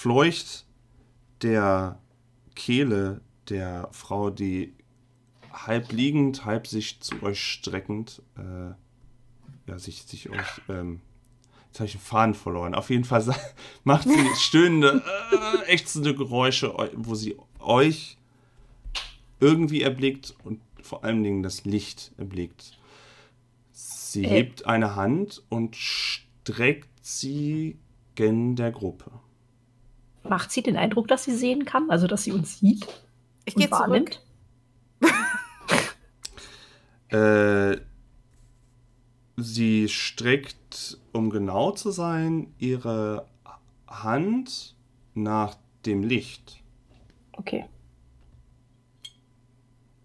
[0.00, 0.64] entfleucht
[1.42, 1.98] der
[2.54, 4.72] Kehle der Frau, die
[5.52, 8.70] halb liegend, halb sich zu euch streckend, äh,
[9.70, 11.02] ja, sich, sich euch, ähm,
[11.66, 12.74] jetzt habe ich den Faden verloren.
[12.74, 13.22] Auf jeden Fall
[13.84, 18.16] macht sie stöhnende, äh, ächzende Geräusche, wo sie euch
[19.38, 22.78] irgendwie erblickt und vor allen Dingen das Licht erblickt.
[23.70, 24.28] Sie äh.
[24.28, 27.76] hebt eine Hand und streckt sie
[28.14, 29.10] gen der Gruppe.
[30.22, 31.90] Macht sie den Eindruck, dass sie sehen kann?
[31.90, 32.86] Also, dass sie uns sieht?
[33.44, 34.10] Ich gehe zurück.
[37.08, 37.78] äh,
[39.36, 43.26] sie streckt, um genau zu sein, ihre
[43.88, 44.76] Hand
[45.14, 46.62] nach dem Licht.
[47.32, 47.64] Okay.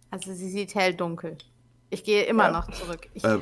[0.09, 1.37] Also sie sieht hell dunkel.
[1.89, 2.51] Ich gehe immer ja.
[2.51, 3.09] noch zurück.
[3.21, 3.39] Äh,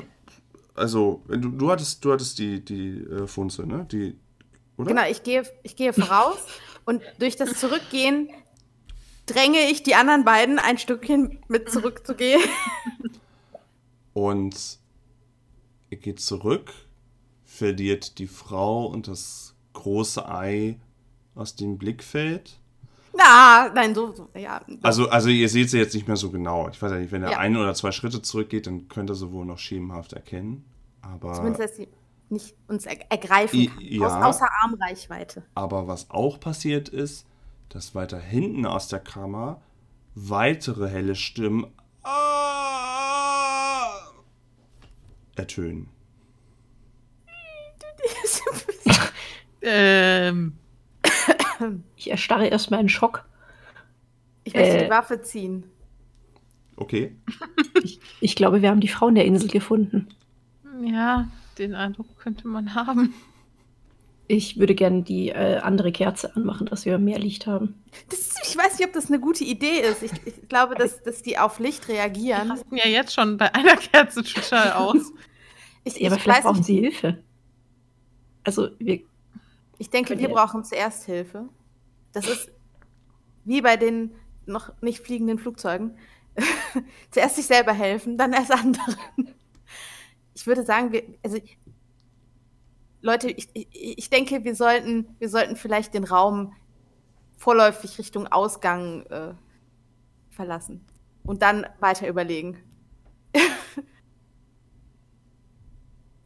[0.74, 3.86] also, du, du hattest, du hattest die, die äh, Funze, ne?
[3.90, 4.18] Die,
[4.76, 4.88] oder?
[4.88, 6.38] Genau, ich gehe, ich gehe voraus
[6.84, 8.30] und durch das Zurückgehen
[9.26, 12.42] dränge ich die anderen beiden ein Stückchen mit zurückzugehen.
[14.12, 14.78] Und
[15.90, 16.72] ihr geht zurück,
[17.44, 20.78] verliert die Frau und das große Ei
[21.34, 22.60] aus dem Blickfeld.
[23.16, 24.60] Na, nein, so, so ja.
[24.82, 26.68] Also, also ihr seht sie jetzt nicht mehr so genau.
[26.68, 27.38] Ich weiß ja nicht, wenn er ja.
[27.38, 30.64] ein oder zwei Schritte zurückgeht, dann könnt ihr sie wohl noch schemenhaft erkennen.
[31.00, 31.88] Aber Zumindest, dass sie
[32.34, 33.80] nicht uns ergreifen kann.
[33.80, 35.44] Ja, aus, außer Armreichweite.
[35.54, 37.26] Aber was auch passiert ist,
[37.70, 39.62] dass weiter hinten aus der Kammer
[40.14, 41.66] weitere helle Stimmen
[42.02, 42.12] ah,
[45.34, 45.88] ertönen.
[49.62, 50.58] ähm.
[51.96, 53.24] Ich erstarre erstmal in Schock.
[54.44, 55.64] Ich möchte äh, die Waffe ziehen.
[56.76, 57.16] Okay.
[57.82, 60.08] Ich, ich, glaube, wir haben die Frau in der Insel gefunden.
[60.82, 61.28] Ja,
[61.58, 63.14] den Eindruck könnte man haben.
[64.26, 67.82] Ich würde gerne die äh, andere Kerze anmachen, dass wir mehr Licht haben.
[68.10, 70.02] Ist, ich weiß nicht, ob das eine gute Idee ist.
[70.02, 72.44] Ich, ich glaube, dass, dass die auf Licht reagieren.
[72.44, 75.12] Die rasten ja jetzt schon bei einer Kerze total aus.
[75.84, 77.22] ich, ja, aber vielleicht brauchen sie Hilfe.
[78.44, 79.00] Also, wir.
[79.78, 81.48] Ich denke, wir brauchen zuerst Hilfe.
[82.12, 82.50] Das ist
[83.44, 84.12] wie bei den
[84.46, 85.98] noch nicht fliegenden Flugzeugen.
[87.10, 88.96] zuerst sich selber helfen, dann erst anderen.
[90.34, 91.38] Ich würde sagen, wir, also
[93.00, 93.68] Leute, ich, ich,
[93.98, 96.52] ich denke, wir sollten, wir sollten vielleicht den Raum
[97.36, 99.34] vorläufig Richtung Ausgang äh,
[100.30, 100.84] verlassen
[101.24, 102.58] und dann weiter überlegen.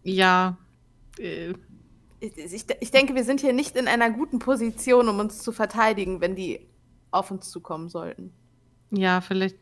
[0.02, 0.56] ja.
[1.18, 1.54] Äh.
[2.20, 6.20] Ich, ich denke, wir sind hier nicht in einer guten Position, um uns zu verteidigen,
[6.20, 6.66] wenn die
[7.12, 8.32] auf uns zukommen sollten.
[8.90, 9.56] Ja, vielleicht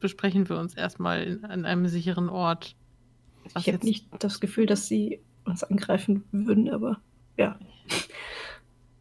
[0.00, 2.76] besprechen wir uns erstmal an einem sicheren Ort.
[3.58, 7.00] Ich habe nicht das Gefühl, dass sie uns angreifen würden, aber
[7.36, 7.58] ja.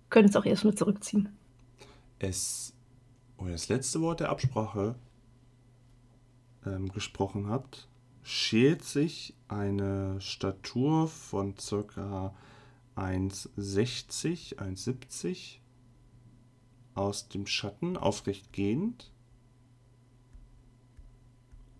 [0.09, 1.29] Können es auch erstmal zurückziehen.
[2.19, 2.73] Es,
[3.37, 4.95] wo ihr das letzte Wort der Absprache
[6.65, 7.87] ähm, gesprochen habt,
[8.23, 12.33] schält sich eine Statur von circa
[12.95, 15.57] 1,60, 1,70
[16.93, 19.11] aus dem Schatten aufrecht gehend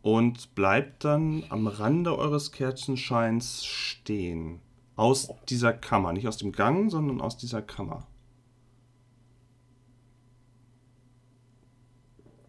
[0.01, 4.59] und bleibt dann am Rande eures Kerzenscheins stehen.
[4.95, 6.13] Aus dieser Kammer.
[6.13, 8.07] Nicht aus dem Gang, sondern aus dieser Kammer.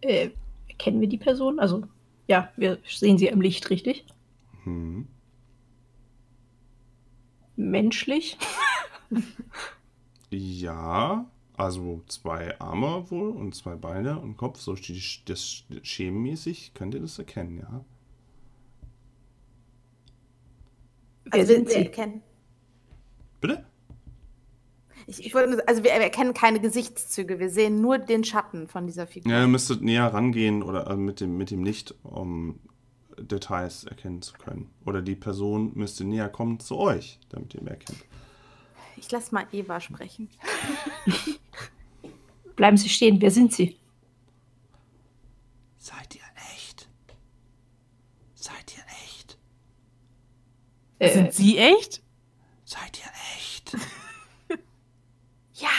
[0.01, 0.31] Äh,
[0.77, 1.59] kennen wir die Person?
[1.59, 1.83] Also,
[2.27, 4.05] ja, wir sehen sie im Licht, richtig?
[4.63, 5.07] Hm.
[7.55, 8.37] Menschlich?
[10.29, 11.25] ja,
[11.55, 14.75] also zwei Arme wohl und zwei Beine und Kopf, so
[15.25, 17.85] das schemenmäßig könnt ihr das erkennen, ja.
[21.29, 22.21] Also sind sie erkennen.
[23.41, 23.65] Bitte?
[25.07, 29.07] Ich, ich wollte, also wir erkennen keine Gesichtszüge, wir sehen nur den Schatten von dieser
[29.07, 29.31] Figur.
[29.31, 32.59] Ja, ihr müsstet näher rangehen oder äh, mit, dem, mit dem Licht, um
[33.17, 34.69] Details erkennen zu können.
[34.85, 38.05] Oder die Person müsste näher kommen zu euch, damit ihr mehr erkennt.
[39.03, 40.29] Ich lasse mal Eva sprechen.
[42.55, 43.77] Bleiben Sie stehen, wer sind Sie?
[45.77, 46.21] Seid ihr
[46.55, 46.87] echt?
[48.33, 49.37] Seid ihr echt?
[50.99, 52.01] Äh, sind Sie echt?
[52.63, 53.75] Seid ihr echt?
[55.55, 55.69] ja.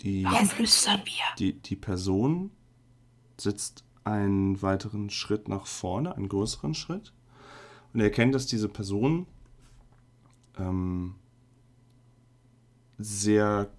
[0.00, 1.24] Die, Warum flüstern wir?
[1.40, 2.52] Die, die Person
[3.36, 7.12] sitzt einen weiteren Schritt nach vorne, einen größeren Schritt.
[7.92, 9.26] Und er erkennt, dass diese Person
[10.58, 11.16] ähm,
[12.98, 13.70] sehr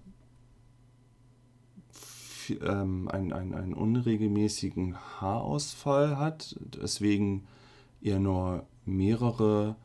[2.50, 7.46] ähm, einen, einen, einen unregelmäßigen Haarausfall hat, deswegen
[8.00, 9.76] ihr nur mehrere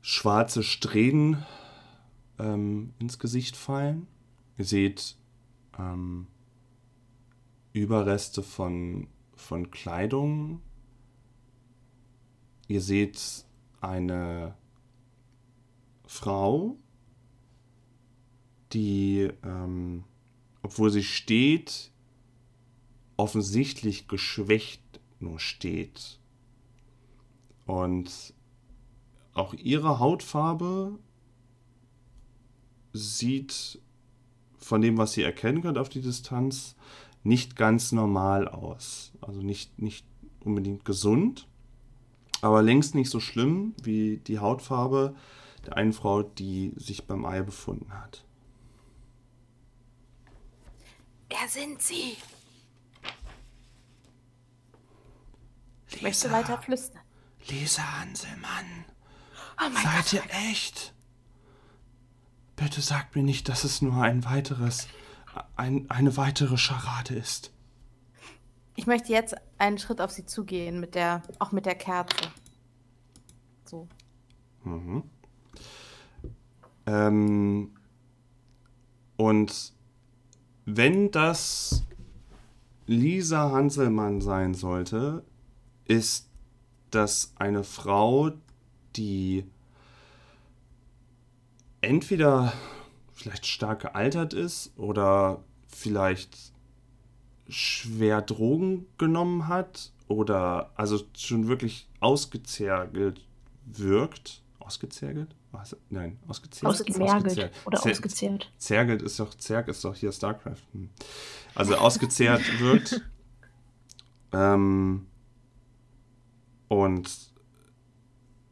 [0.00, 1.44] schwarze Strähnen
[2.38, 4.06] ähm, ins Gesicht fallen.
[4.58, 5.16] Ihr seht
[5.78, 6.26] ähm,
[7.72, 10.60] Überreste von, von Kleidung.
[12.68, 13.44] Ihr seht
[13.80, 14.54] eine
[16.14, 16.76] Frau,
[18.72, 20.04] die, ähm,
[20.62, 21.90] obwohl sie steht,
[23.16, 24.80] offensichtlich geschwächt
[25.18, 26.20] nur steht.
[27.66, 28.32] Und
[29.32, 31.00] auch ihre Hautfarbe
[32.92, 33.80] sieht
[34.56, 36.76] von dem, was sie erkennen könnt auf die Distanz,
[37.24, 39.10] nicht ganz normal aus.
[39.20, 40.06] Also nicht, nicht
[40.44, 41.48] unbedingt gesund,
[42.40, 45.16] aber längst nicht so schlimm wie die Hautfarbe
[45.66, 48.24] der einen Frau, die sich beim Ei befunden hat.
[51.28, 52.16] Wer sind Sie?
[55.90, 57.00] Ich möchte weiter flüstern.
[57.48, 58.84] Lisa Hanselmann.
[59.60, 60.12] Oh mein Seid Gott.
[60.12, 60.94] ihr echt?
[62.56, 64.88] Bitte sagt mir nicht, dass es nur ein weiteres,
[65.56, 67.52] ein, eine weitere Scharade ist.
[68.76, 72.30] Ich möchte jetzt einen Schritt auf Sie zugehen, mit der, auch mit der Kerze.
[73.64, 73.88] So.
[74.64, 75.04] Mhm.
[76.86, 77.70] Ähm,
[79.16, 79.72] und
[80.66, 81.84] wenn das
[82.86, 85.24] Lisa Hanselmann sein sollte,
[85.86, 86.28] ist
[86.90, 88.32] das eine Frau,
[88.96, 89.44] die
[91.80, 92.52] entweder
[93.12, 96.52] vielleicht stark gealtert ist oder vielleicht
[97.48, 103.20] schwer Drogen genommen hat oder also schon wirklich ausgezergelt
[103.66, 104.42] wirkt.
[104.58, 105.34] Ausgezergelt?
[105.54, 105.76] Was?
[105.88, 106.80] Nein, ausgezergelt.
[106.80, 108.52] Ausgemergelt oder Zer- ausgezehrt.
[108.58, 110.62] Zergelt ist doch, Zerg ist doch hier StarCraft.
[110.72, 110.90] Hm.
[111.54, 113.00] Also ausgezehrt wirkt.
[114.32, 115.06] Ähm,
[116.66, 117.32] und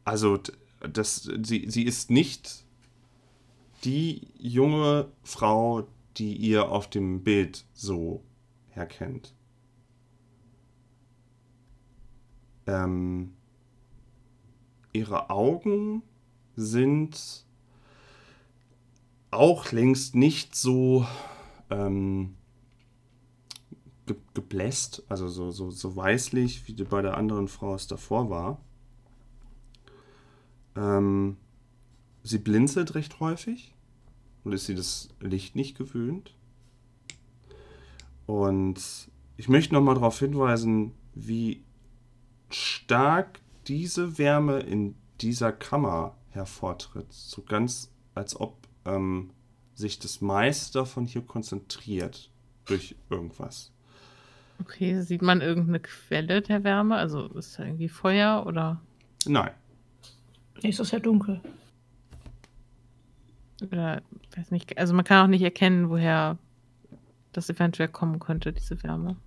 [0.05, 0.39] also
[0.79, 2.63] das, sie, sie ist nicht
[3.83, 5.85] die junge Frau,
[6.15, 8.23] die ihr auf dem Bild so
[8.69, 9.33] herkennt.
[12.65, 13.33] Ähm,
[14.93, 16.01] ihre Augen
[16.55, 17.45] sind
[19.31, 21.07] auch längst nicht so
[21.69, 22.35] ähm,
[24.05, 28.61] ge gebläst, also so, so, so weißlich, wie bei der anderen Frau es davor war.
[30.75, 31.37] Ähm,
[32.23, 33.73] sie blinzelt recht häufig
[34.43, 36.35] und ist sie das Licht nicht gewöhnt.
[38.25, 41.63] Und ich möchte nochmal darauf hinweisen, wie
[42.49, 47.11] stark diese Wärme in dieser Kammer hervortritt.
[47.11, 49.31] So ganz, als ob ähm,
[49.75, 52.29] sich das meiste davon hier konzentriert
[52.65, 53.71] durch irgendwas.
[54.61, 56.95] Okay, sieht man irgendeine Quelle der Wärme?
[56.95, 58.79] Also ist da irgendwie Feuer oder,
[59.25, 59.51] Nein,
[60.61, 61.41] Nee, es ist ja dunkel.
[63.61, 64.01] oder
[64.35, 66.37] weiß nicht, also man kann auch nicht erkennen, woher
[67.31, 69.17] das eventuell kommen könnte, diese Wärme.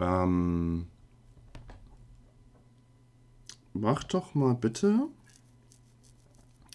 [0.00, 0.86] ähm,
[3.74, 5.08] mach doch mal bitte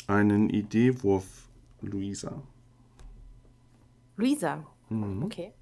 [0.07, 1.47] einen Ideewurf,
[1.81, 2.41] Luisa.
[4.17, 4.65] Luisa.
[4.89, 5.23] Mhm.
[5.23, 5.53] Okay.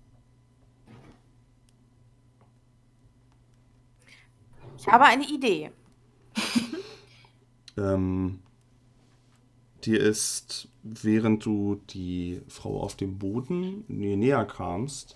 [4.77, 5.71] Ich habe eine Idee.
[7.79, 8.39] Ähm,
[9.85, 15.15] dir ist, während du die Frau auf dem Boden nä- näher kamst,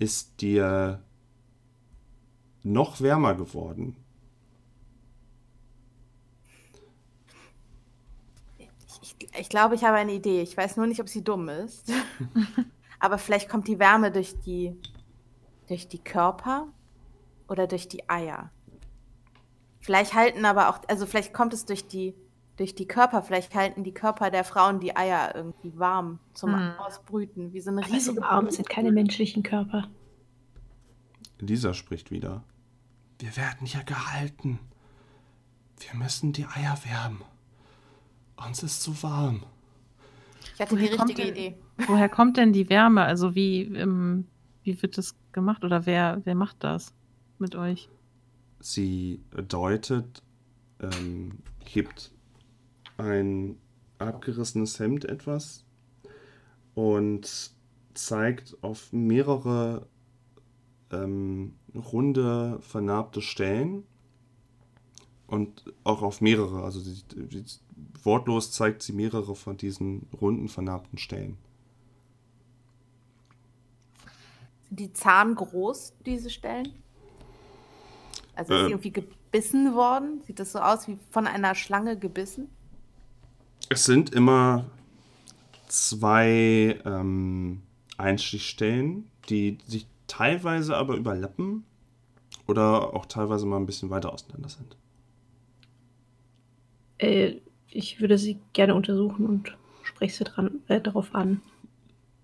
[0.00, 1.00] ist dir
[2.64, 3.94] noch wärmer geworden.
[9.38, 10.42] Ich, glaube, ich habe eine Idee.
[10.42, 11.92] Ich weiß nur nicht, ob sie dumm ist.
[13.00, 14.76] Aber vielleicht kommt die Wärme durch die,
[15.68, 16.68] durch die Körper
[17.48, 18.50] oder durch die Eier.
[19.80, 22.14] Vielleicht halten aber auch, also vielleicht kommt es durch die,
[22.56, 26.72] durch die Körper, vielleicht halten die Körper der Frauen die Eier irgendwie warm zum Hm.
[26.78, 28.54] Ausbrüten, wie so eine Aber so riesige warm Brut.
[28.54, 29.88] sind keine menschlichen Körper.
[31.38, 32.42] Lisa spricht wieder.
[33.20, 34.58] Wir werden hier gehalten.
[35.78, 37.22] Wir müssen die Eier wärmen.
[38.46, 39.42] Uns ist zu warm.
[40.54, 41.56] Ich hatte die Woher kommt richtige denn- Idee.
[41.86, 43.02] Woher kommt denn die Wärme?
[43.02, 44.26] Also wie, ähm,
[44.62, 46.92] wie wird das gemacht oder wer, wer macht das
[47.38, 47.88] mit euch?
[48.60, 50.22] Sie deutet,
[50.80, 52.10] ähm, hebt
[52.96, 53.56] ein
[53.98, 55.64] abgerissenes Hemd etwas
[56.74, 57.52] und
[57.94, 59.86] zeigt auf mehrere
[60.90, 63.84] ähm, runde, vernarbte Stellen
[65.28, 67.44] und auch auf mehrere, also sie, sie,
[68.02, 71.36] wortlos zeigt sie mehrere von diesen runden, vernarbten Stellen.
[74.68, 76.72] Sind die Zahn groß, diese Stellen?
[78.34, 80.22] Also ist sie irgendwie gebissen worden?
[80.26, 82.48] Sieht das so aus wie von einer Schlange gebissen?
[83.68, 84.64] Es sind immer
[85.66, 87.62] zwei ähm,
[87.98, 91.64] Einstichstellen, die sich teilweise aber überlappen
[92.46, 94.76] oder auch teilweise mal ein bisschen weiter auseinander sind.
[96.98, 97.36] Äh,
[97.70, 101.40] ich würde sie gerne untersuchen und spreche sie dran, äh, darauf an.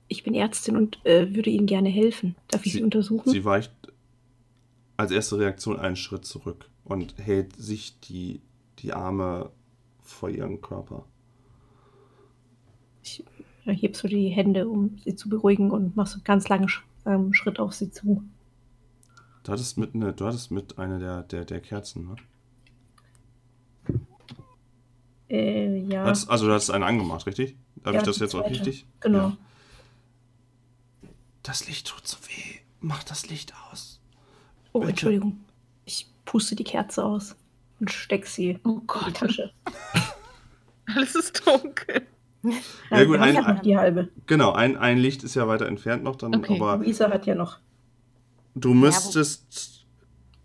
[0.09, 2.37] Ich bin Ärztin und äh, würde Ihnen gerne helfen.
[2.49, 3.31] Darf ich Sie, sie untersuchen?
[3.31, 3.73] Sie weicht
[4.97, 8.41] als erste Reaktion einen Schritt zurück und hält sich die,
[8.79, 9.51] die Arme
[10.03, 11.05] vor ihren Körper.
[13.03, 13.25] Ich
[13.65, 16.71] heb so die Hände, um sie zu beruhigen und mache so einen ganz langen
[17.07, 18.23] ähm, Schritt auf sie zu.
[19.43, 22.17] Du hattest mit, ne, du hattest mit einer der, der, der Kerzen, ne?
[25.29, 26.05] Äh, ja.
[26.05, 27.57] Hattest, also du hast eine angemacht, richtig?
[27.85, 28.45] Habe ja, ich das jetzt zweite.
[28.45, 28.87] auch richtig?
[29.01, 29.29] Genau.
[29.29, 29.37] Ja.
[31.43, 32.61] Das Licht tut so weh.
[32.81, 34.01] Mach das Licht aus.
[34.73, 34.91] Oh, Bitte.
[34.91, 35.41] Entschuldigung.
[35.85, 37.37] Ich puste die Kerze aus
[37.81, 39.07] und steck sie oh Gott.
[39.07, 39.53] in die Tasche.
[40.95, 42.07] Alles ist dunkel.
[42.91, 44.09] Ja, ja gut, ein, ein, die halbe.
[44.27, 46.17] Genau, ein, ein Licht ist ja weiter entfernt noch.
[46.17, 46.57] Dann, okay.
[46.57, 47.59] aber Luisa hat ja noch.
[48.55, 49.87] Du müsstest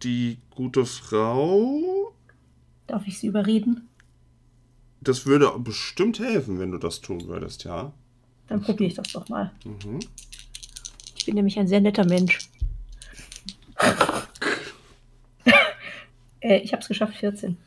[0.03, 2.13] die gute Frau.
[2.88, 3.88] Darf ich sie überreden?
[5.01, 7.94] Das würde bestimmt helfen, wenn du das tun würdest, ja.
[8.48, 9.51] Dann probiere ich das doch mal.
[9.63, 10.00] Mhm.
[11.15, 12.50] Ich bin nämlich ein sehr netter Mensch.
[16.41, 17.58] äh, ich habe es geschafft, 14.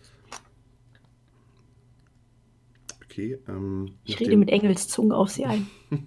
[3.05, 3.39] Okay.
[3.49, 5.67] Ähm, ich rede mit Engelszungen auf sie ein.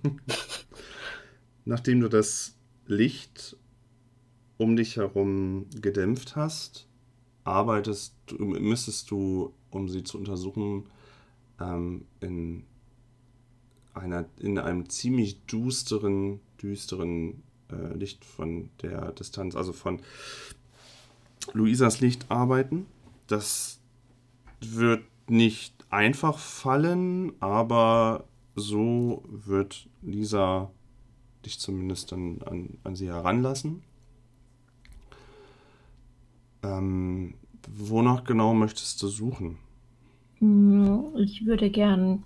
[1.65, 2.55] nachdem du das
[2.85, 3.57] Licht
[4.57, 6.87] um dich herum gedämpft hast,
[7.43, 10.85] arbeitest, müsstest du, um sie zu untersuchen,
[11.59, 12.63] ähm, in,
[13.93, 20.01] einer, in einem ziemlich düsteren, düsteren äh, Licht von der Distanz, also von
[21.53, 22.85] Luisas Licht arbeiten.
[23.27, 23.79] Das
[24.61, 30.71] wird nicht einfach fallen, aber so wird Lisa
[31.45, 33.83] dich zumindest dann an, an sie heranlassen.
[36.63, 37.35] Ähm,
[37.67, 39.57] wonach genau möchtest du suchen?
[40.39, 42.23] Hm, ich würde gern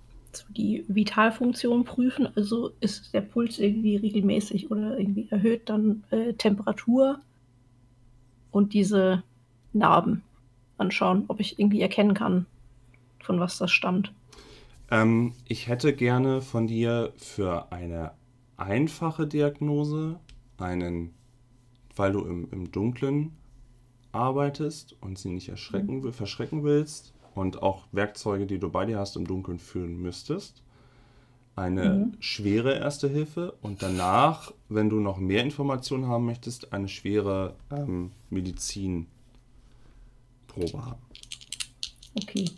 [0.50, 2.28] die Vitalfunktion prüfen.
[2.36, 7.20] Also ist der Puls irgendwie regelmäßig oder irgendwie erhöht dann äh, Temperatur
[8.50, 9.22] und diese
[9.72, 10.22] Narben
[10.78, 12.46] anschauen, ob ich irgendwie erkennen kann,
[13.22, 14.12] von was das stammt.
[14.90, 18.12] Ähm, ich hätte gerne von dir für eine
[18.56, 20.18] einfache Diagnose
[20.58, 21.14] einen,
[21.96, 23.32] weil du im, im Dunklen
[24.12, 26.12] arbeitest und sie nicht erschrecken, mhm.
[26.12, 30.62] verschrecken willst, und auch Werkzeuge, die du bei dir hast, im Dunkeln führen müsstest.
[31.56, 32.12] Eine mhm.
[32.20, 38.12] schwere Erste Hilfe und danach, wenn du noch mehr Informationen haben möchtest, eine schwere ähm,
[38.30, 39.08] Medizinprobe
[40.74, 41.02] haben.
[42.14, 42.50] Okay.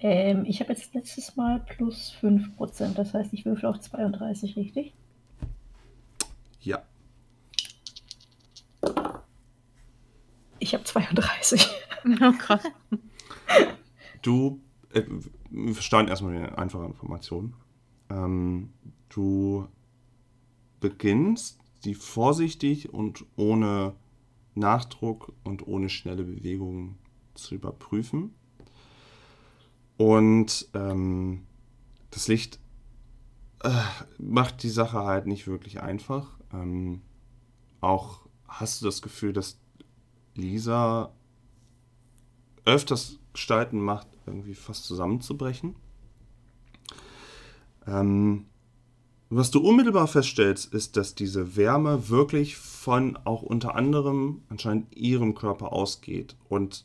[0.00, 4.94] Ähm, ich habe jetzt letztes Mal plus 5%, das heißt, ich würfel auf 32, richtig?
[6.60, 6.82] Ja.
[10.58, 11.68] Ich habe 32.
[12.22, 12.62] Oh, krass.
[14.22, 14.60] Du,
[14.92, 15.02] äh,
[15.74, 17.54] starten erstmal mit einfachen Informationen.
[18.08, 18.72] Ähm,
[19.08, 19.66] du
[20.80, 23.94] beginnst, die vorsichtig und ohne
[24.54, 26.98] Nachdruck und ohne schnelle Bewegungen
[27.34, 28.34] zu überprüfen.
[29.96, 31.46] Und ähm,
[32.10, 32.58] das Licht
[33.62, 33.70] äh,
[34.18, 36.38] macht die Sache halt nicht wirklich einfach.
[36.52, 37.02] Ähm,
[37.80, 39.60] auch hast du das Gefühl, dass
[40.34, 41.12] Lisa
[42.64, 45.76] öfters Gestalten macht, irgendwie fast zusammenzubrechen.
[47.86, 48.46] Ähm,
[49.32, 55.34] was du unmittelbar feststellst, ist, dass diese Wärme wirklich von auch unter anderem anscheinend ihrem
[55.36, 56.34] Körper ausgeht.
[56.48, 56.84] Und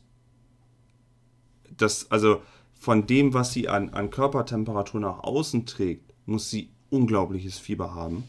[1.76, 2.40] das, also
[2.74, 8.24] von dem, was sie an, an Körpertemperatur nach außen trägt, muss sie unglaubliches Fieber haben.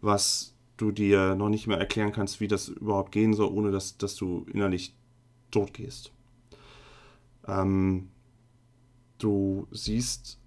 [0.00, 3.98] Was du dir noch nicht mehr erklären kannst, wie das überhaupt gehen soll, ohne dass,
[3.98, 4.94] dass du innerlich
[5.50, 6.12] tot gehst.
[7.48, 8.10] Ähm,
[9.18, 10.38] du siehst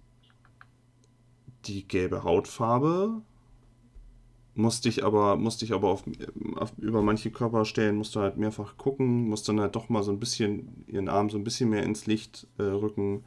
[1.66, 3.22] die gelbe Hautfarbe,
[4.54, 6.04] musst dich aber, musst dich aber auf,
[6.56, 10.12] auf, über manche Körperstellen musst du halt mehrfach gucken, musst dann halt doch mal so
[10.12, 13.24] ein bisschen ihren Arm so ein bisschen mehr ins Licht äh, rücken.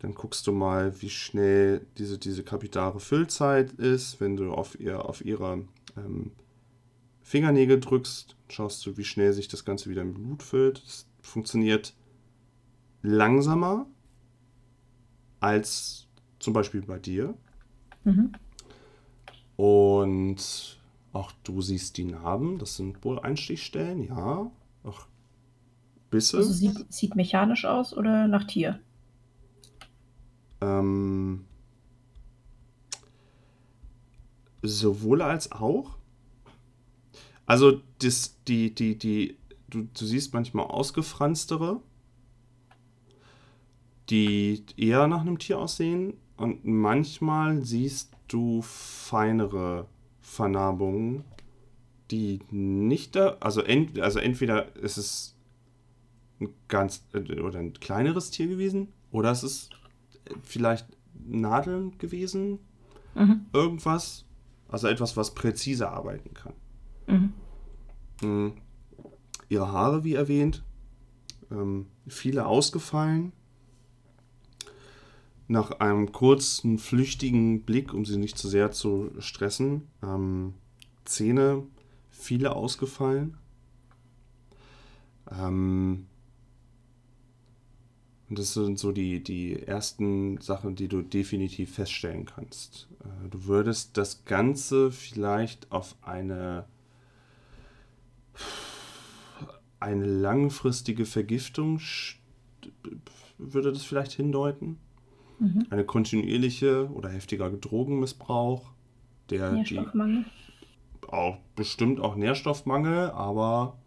[0.00, 4.20] Dann guckst du mal, wie schnell diese, diese kapitare Füllzeit ist.
[4.20, 5.64] Wenn du auf, ihr, auf ihre
[5.96, 6.30] ähm,
[7.22, 10.82] Fingernägel drückst, schaust du, wie schnell sich das Ganze wieder mit Blut füllt.
[10.84, 11.94] Das funktioniert
[13.02, 13.86] langsamer
[15.40, 16.06] als
[16.38, 17.34] zum Beispiel bei dir.
[18.04, 18.32] Mhm.
[19.56, 20.80] Und
[21.12, 24.50] auch du siehst die Narben, das sind wohl Einstichstellen, ja.
[24.84, 25.06] Auch
[26.10, 26.38] Bisse.
[26.38, 28.80] Also sieht, sieht mechanisch aus oder nach Tier?
[30.60, 31.44] Ähm,
[34.62, 35.96] sowohl als auch.
[37.46, 39.36] Also das, die, die, die,
[39.68, 41.80] du, du siehst manchmal ausgefranstere,
[44.10, 46.14] die eher nach einem Tier aussehen.
[46.36, 49.86] Und manchmal siehst du feinere
[50.20, 51.24] Vernarbungen,
[52.10, 55.36] die nicht da, also, ent, also entweder ist es
[56.40, 59.70] ein ganz äh, oder ein kleineres Tier gewesen oder es ist
[60.42, 62.60] vielleicht Nadeln gewesen,
[63.14, 63.46] mhm.
[63.52, 64.24] irgendwas,
[64.68, 66.52] also etwas, was präzise arbeiten kann.
[67.06, 67.32] Mhm.
[68.22, 68.52] Mhm.
[69.48, 70.62] Ihre Haare, wie erwähnt,
[71.50, 73.32] ähm, viele ausgefallen.
[75.50, 80.54] Nach einem kurzen, flüchtigen Blick, um sie nicht zu sehr zu stressen, ähm,
[81.04, 81.64] Zähne,
[82.08, 83.36] viele ausgefallen.
[85.28, 86.06] Ähm,
[88.28, 92.86] und das sind so die, die ersten Sachen, die du definitiv feststellen kannst.
[93.00, 96.66] Äh, du würdest das Ganze vielleicht auf eine,
[99.80, 101.80] eine langfristige Vergiftung,
[103.36, 104.78] würde das vielleicht hindeuten.
[105.40, 105.66] Mhm.
[105.70, 108.70] Eine kontinuierliche oder heftiger Drogenmissbrauch,
[109.30, 110.26] der Nährstoffmangel.
[111.08, 113.78] Auch bestimmt auch Nährstoffmangel, aber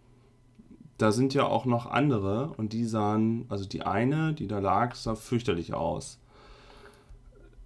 [0.98, 4.96] da sind ja auch noch andere und die sahen, also die eine, die da lag,
[4.96, 6.20] sah fürchterlich aus.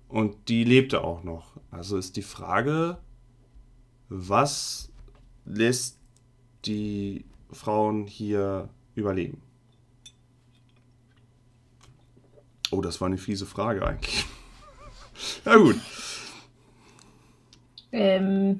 [0.10, 1.58] Und die lebte auch noch.
[1.72, 2.98] Also ist die Frage,
[4.10, 4.92] was
[5.46, 6.00] lässt
[6.66, 9.42] die Frauen hier überleben?
[12.78, 14.24] Oh, das war eine fiese Frage eigentlich.
[15.46, 15.78] Na gut.
[17.92, 18.60] Ähm,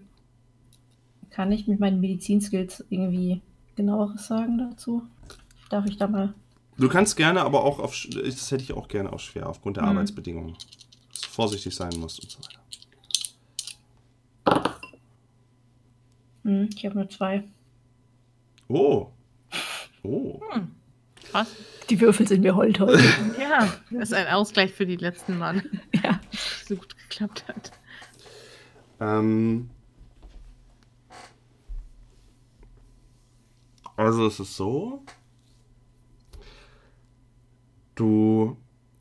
[1.30, 3.44] kann ich mit meinen Medizinskills irgendwie
[3.76, 5.04] genaueres sagen dazu?
[5.70, 6.34] Darf ich da mal.
[6.80, 8.08] Du kannst gerne, aber auch auf.
[8.12, 9.90] Das hätte ich auch gerne auch schwer, aufgrund der mhm.
[9.90, 10.56] Arbeitsbedingungen.
[11.12, 12.60] Dass du vorsichtig sein musst und so weiter.
[16.44, 17.44] Hm, ich habe nur zwei.
[18.68, 19.12] Oh.
[20.04, 20.40] Oh.
[20.54, 20.72] Hm.
[21.32, 21.50] Krass.
[21.90, 23.04] Die Würfel sind mir hold heute.
[23.40, 25.64] ja, das ist ein Ausgleich für die letzten Mann.
[26.04, 26.20] ja.
[26.66, 27.72] So gut geklappt hat.
[29.00, 29.70] Ähm,
[33.98, 35.04] Also es ist so,
[37.96, 38.58] du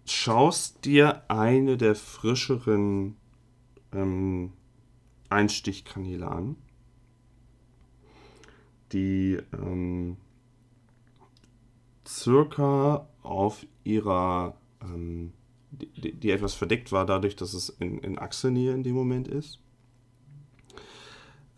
[0.07, 3.17] schaust dir eine der frischeren
[3.93, 4.55] ähm,
[5.29, 6.57] Einstichkanäle an,
[8.93, 10.17] die ähm,
[12.07, 15.33] circa auf ihrer, ähm,
[15.71, 19.61] die, die, etwas verdeckt war dadurch, dass es in, in Achselnähe in dem Moment ist.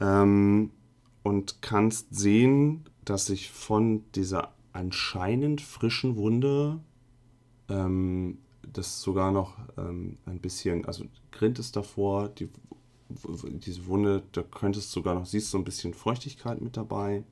[0.00, 0.70] Ähm,
[1.22, 6.80] und kannst sehen, dass sich von dieser anscheinend frischen Wunde
[7.68, 8.38] ähm,
[8.72, 12.48] das sogar noch ähm, ein bisschen, also Grind ist davor, die,
[13.08, 17.24] diese Wunde, da könntest sogar noch, siehst du so ein bisschen Feuchtigkeit mit dabei.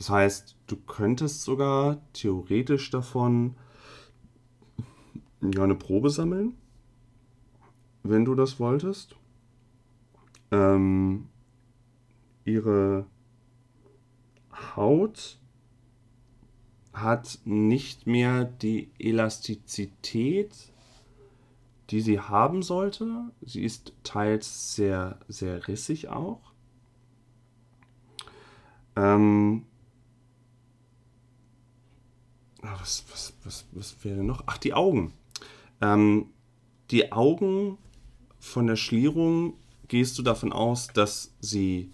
[0.00, 3.54] Das heißt, du könntest sogar theoretisch davon
[5.42, 6.56] ja, eine Probe sammeln,
[8.02, 9.16] wenn du das wolltest.
[10.52, 11.28] Ähm,
[12.46, 13.04] ihre
[14.74, 15.38] Haut
[16.94, 20.72] hat nicht mehr die Elastizität,
[21.90, 23.32] die sie haben sollte.
[23.42, 26.54] Sie ist teils sehr, sehr rissig auch.
[28.96, 29.66] Ähm,
[32.62, 34.44] was, was, was, was wäre noch?
[34.46, 35.12] Ach, die Augen.
[35.80, 36.26] Ähm,
[36.90, 37.78] die Augen
[38.38, 39.54] von der Schlierung
[39.88, 41.92] gehst du davon aus, dass sie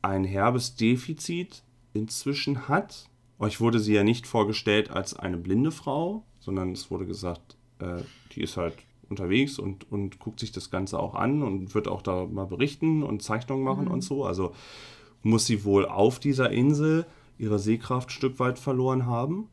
[0.00, 3.08] ein herbes Defizit inzwischen hat.
[3.38, 8.02] Euch wurde sie ja nicht vorgestellt als eine blinde Frau, sondern es wurde gesagt, äh,
[8.32, 8.74] die ist halt
[9.08, 13.02] unterwegs und, und guckt sich das Ganze auch an und wird auch da mal berichten
[13.02, 13.90] und Zeichnungen machen mhm.
[13.92, 14.24] und so.
[14.24, 14.54] Also
[15.22, 17.06] muss sie wohl auf dieser Insel
[17.42, 19.48] ihre Sehkraft ein Stück weit verloren haben.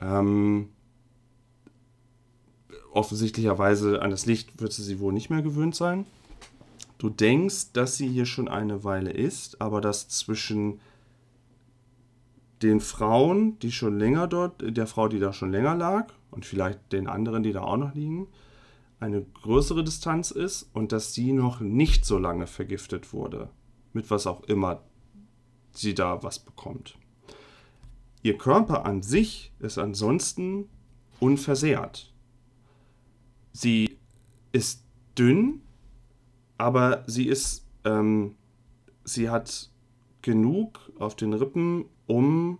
[0.00, 0.68] Ähm,
[2.92, 6.06] offensichtlicherweise an das Licht wird sie sie wohl nicht mehr gewöhnt sein.
[6.98, 10.80] Du denkst, dass sie hier schon eine Weile ist, aber dass zwischen
[12.62, 16.92] den Frauen, die schon länger dort, der Frau, die da schon länger lag, und vielleicht
[16.92, 18.28] den anderen, die da auch noch liegen,
[19.00, 23.50] eine größere Distanz ist und dass sie noch nicht so lange vergiftet wurde.
[23.92, 24.82] Mit was auch immer
[25.78, 26.98] sie da was bekommt.
[28.22, 30.68] Ihr Körper an sich ist ansonsten
[31.20, 32.12] unversehrt.
[33.52, 33.98] Sie
[34.52, 34.84] ist
[35.16, 35.62] dünn,
[36.58, 38.34] aber sie ist, ähm,
[39.04, 39.70] sie hat
[40.22, 42.58] genug auf den Rippen, um,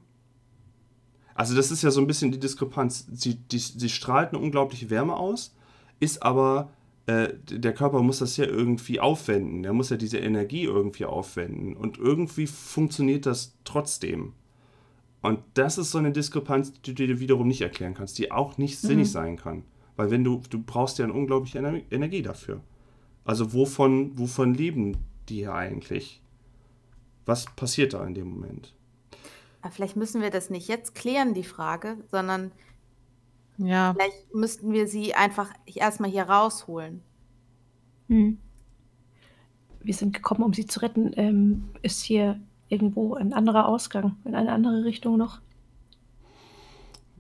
[1.35, 3.07] Also das ist ja so ein bisschen die Diskrepanz.
[3.13, 5.55] Sie, die, sie strahlt eine unglaubliche Wärme aus,
[6.01, 6.71] ist aber,
[7.07, 9.63] äh, der Körper muss das ja irgendwie aufwenden.
[9.63, 11.77] Der muss ja diese Energie irgendwie aufwenden.
[11.77, 14.33] Und irgendwie funktioniert das trotzdem.
[15.23, 18.59] Und das ist so eine Diskrepanz, die du dir wiederum nicht erklären kannst, die auch
[18.59, 18.89] nicht mhm.
[18.89, 19.65] sinnig sein kann.
[19.97, 22.61] Weil wenn du, du brauchst ja eine unglaubliche Ener Energie dafür.
[23.25, 24.97] Also wovon, wovon leben
[25.29, 26.23] die ja eigentlich?
[27.25, 28.73] Was passiert da in dem Moment?
[29.63, 32.53] Aber vielleicht müssen wir das nicht jetzt klären, die Frage, sondern
[33.59, 33.95] ja.
[33.95, 37.03] vielleicht müssten wir sie einfach erstmal hier rausholen.
[38.09, 38.39] Hm.
[39.81, 41.13] Wir sind gekommen, um sie zu retten.
[41.17, 45.41] Ähm, ist hier irgendwo ein anderer Ausgang, in eine andere Richtung noch?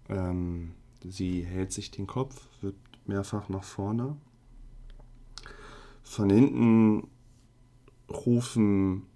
[0.08, 0.72] Ähm,
[1.04, 4.16] sie hält sich den Kopf, wird mehrfach nach vorne.
[6.02, 7.08] Von hinten
[8.08, 9.06] rufen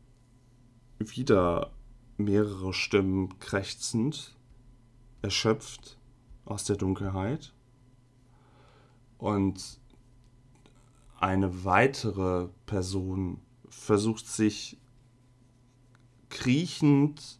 [0.98, 1.72] wieder
[2.16, 4.36] mehrere Stimmen krächzend,
[5.22, 5.99] erschöpft
[6.50, 7.52] aus der Dunkelheit.
[9.18, 9.78] Und
[11.18, 14.78] eine weitere Person versucht sich
[16.28, 17.38] kriechend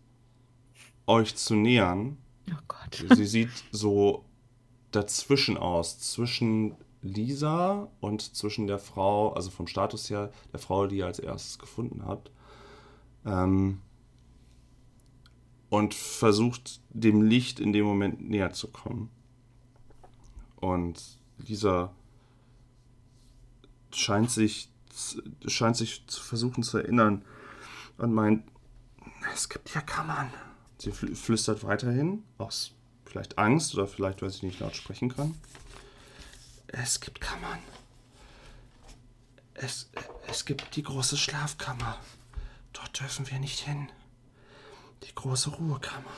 [1.07, 2.19] euch zu nähern.
[2.51, 3.05] Oh Gott.
[3.17, 4.25] Sie sieht so
[4.91, 10.99] dazwischen aus, zwischen Lisa und zwischen der Frau, also vom Status her, der Frau, die
[10.99, 12.31] ihr als erstes gefunden habt.
[13.25, 13.81] Ähm,
[15.71, 19.11] und versucht dem Licht in dem Moment näher zu kommen.
[20.57, 21.01] Und
[21.39, 21.95] Lisa
[23.93, 24.69] scheint sich,
[25.47, 27.25] scheint sich zu versuchen zu erinnern
[27.97, 28.45] und meint,
[29.33, 30.31] es gibt ja Kammern.
[30.79, 32.73] Sie flüstert weiterhin, aus
[33.05, 35.35] vielleicht Angst oder vielleicht, weil sie nicht laut sprechen kann.
[36.69, 37.59] Es gibt Kammern.
[39.55, 39.91] Es,
[40.27, 41.99] es gibt die große Schlafkammer.
[42.73, 43.89] Dort dürfen wir nicht hin.
[45.03, 46.11] Die große Ruhekammer.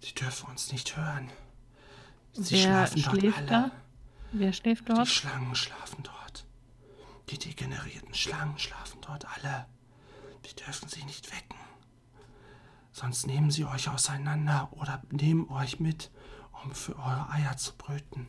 [0.00, 1.30] Sie dürfen uns nicht hören.
[2.32, 3.46] Sie Wer schlafen dort alle.
[3.46, 3.70] Da?
[4.32, 5.06] Wer schläft dort?
[5.06, 6.46] Die Schlangen schlafen dort.
[7.28, 9.66] Die degenerierten Schlangen schlafen dort alle.
[10.42, 11.58] Wir dürfen sie nicht wecken.
[12.92, 16.10] Sonst nehmen sie euch auseinander oder nehmen euch mit,
[16.62, 18.28] um für eure Eier zu brüten.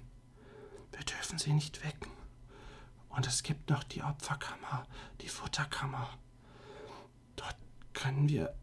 [0.91, 2.11] Wir dürfen sie nicht wecken.
[3.09, 4.85] Und es gibt noch die Opferkammer,
[5.21, 6.09] die Futterkammer.
[7.35, 7.57] Dort
[7.93, 8.55] können wir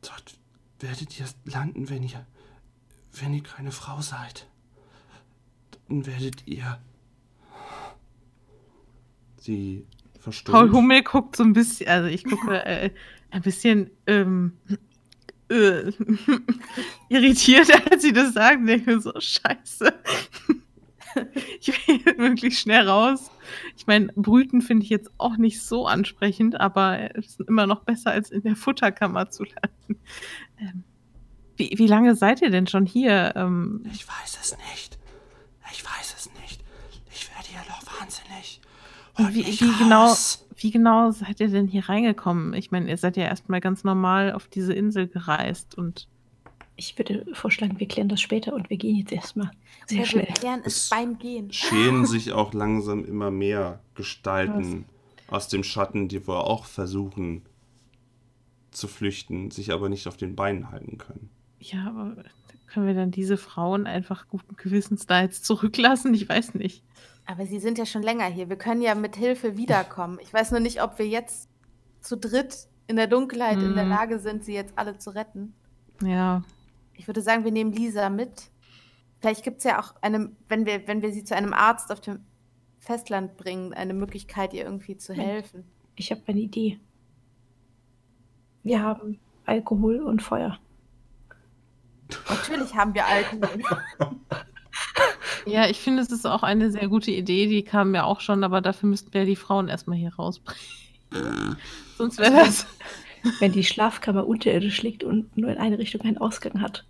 [0.00, 0.38] dort
[0.80, 2.26] werdet ihr landen, wenn ihr,
[3.12, 4.46] wenn ihr keine Frau seid.
[5.88, 6.78] Dann werdet ihr.
[9.40, 9.86] Sie
[10.18, 10.54] verstummt.
[10.54, 12.90] Paul Hummel guckt so ein bisschen, also ich gucke äh,
[13.30, 14.52] ein bisschen ähm,
[15.48, 15.90] äh,
[17.08, 18.66] irritiert, als sie das sagen.
[18.66, 19.94] Denke so, scheiße.
[21.60, 23.30] ich will wirklich schnell raus.
[23.76, 27.84] Ich meine, Brüten finde ich jetzt auch nicht so ansprechend, aber es ist immer noch
[27.84, 30.00] besser, als in der Futterkammer zu landen.
[30.58, 30.84] Ähm,
[31.56, 33.32] wie, wie, lange seid ihr denn schon hier?
[33.36, 34.98] Ähm, ich weiß es nicht.
[35.72, 36.62] Ich weiß es nicht.
[37.12, 38.60] Ich werde hier noch wahnsinnig.
[39.14, 40.14] Und wie, wie genau,
[40.56, 42.54] wie genau seid ihr denn hier reingekommen?
[42.54, 46.08] Ich meine, ihr seid ja erstmal ganz normal auf diese Insel gereist und
[46.78, 49.50] ich würde vorschlagen, wir klären das später und wir gehen jetzt erstmal
[49.86, 50.28] sehr schnell.
[50.28, 51.52] Wir klären es, beim Gehen.
[51.52, 54.84] Schälen sich auch langsam immer mehr Gestalten
[55.26, 55.34] Was?
[55.34, 57.42] aus dem Schatten, die wohl auch versuchen
[58.70, 61.30] zu flüchten, sich aber nicht auf den Beinen halten können.
[61.58, 62.22] Ja, aber
[62.68, 66.14] können wir dann diese Frauen einfach guten Gewissens da jetzt zurücklassen?
[66.14, 66.84] Ich weiß nicht.
[67.26, 68.48] Aber sie sind ja schon länger hier.
[68.48, 70.18] Wir können ja mit Hilfe wiederkommen.
[70.22, 71.48] Ich weiß nur nicht, ob wir jetzt
[72.00, 73.70] zu dritt in der Dunkelheit hm.
[73.70, 73.90] in der mhm.
[73.90, 75.54] Lage sind, sie jetzt alle zu retten.
[76.02, 76.44] Ja,
[76.98, 78.50] ich würde sagen, wir nehmen Lisa mit.
[79.20, 82.00] Vielleicht gibt es ja auch eine, wenn wir, wenn wir sie zu einem Arzt auf
[82.00, 82.20] dem
[82.78, 85.64] Festland bringen, eine Möglichkeit, ihr irgendwie zu helfen.
[85.96, 86.78] Ich habe eine Idee.
[88.62, 90.58] Wir haben Alkohol und Feuer.
[92.28, 93.62] Natürlich haben wir Alkohol.
[95.46, 97.46] ja, ich finde, es ist auch eine sehr gute Idee.
[97.46, 100.62] Die kam mir auch schon, aber dafür müssten wir die Frauen erstmal hier rausbringen.
[101.96, 102.66] Sonst wäre das
[103.40, 106.84] wenn die Schlafkammer unterirdisch liegt und nur in eine Richtung einen Ausgang hat.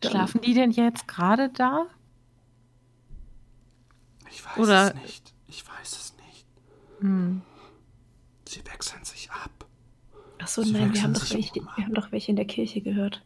[0.00, 1.86] Dann Schlafen die denn jetzt gerade da?
[4.30, 4.94] Ich weiß Oder?
[4.94, 5.34] es nicht.
[5.48, 6.46] Ich weiß es nicht.
[7.00, 7.42] Hm.
[8.46, 9.66] Sie wechseln sich ab.
[10.38, 13.24] Achso, nein, wir haben, doch welche, wir haben doch welche in der Kirche gehört.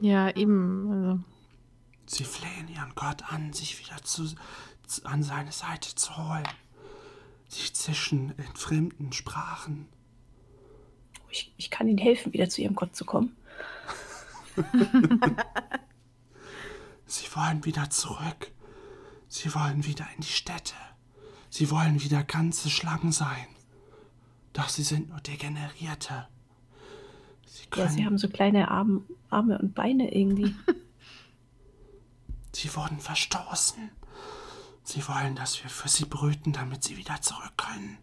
[0.00, 0.90] Ja, eben.
[0.92, 1.20] Also.
[2.06, 4.26] Sie flehen ihren Gott an, sich wieder zu,
[4.86, 6.48] zu, an seine Seite zu holen.
[7.48, 9.86] Sie zischen in fremden Sprachen
[11.30, 13.36] ich, ich kann ihnen helfen, wieder zu ihrem Gott zu kommen.
[17.06, 18.50] Sie wollen wieder zurück.
[19.28, 20.74] Sie wollen wieder in die Städte.
[21.50, 23.46] Sie wollen wieder ganze Schlangen sein.
[24.52, 26.28] Doch sie sind nur Degenerierte.
[27.46, 30.54] Sie, Ja, können, sie haben so kleine Arm, Arme und Beine irgendwie.
[32.52, 33.90] sie wurden verstoßen.
[34.82, 37.98] Sie wollen, dass wir für sie brüten, damit sie wieder zurück können.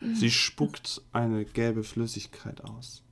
[0.00, 3.02] Sie spuckt eine gelbe Flüssigkeit aus.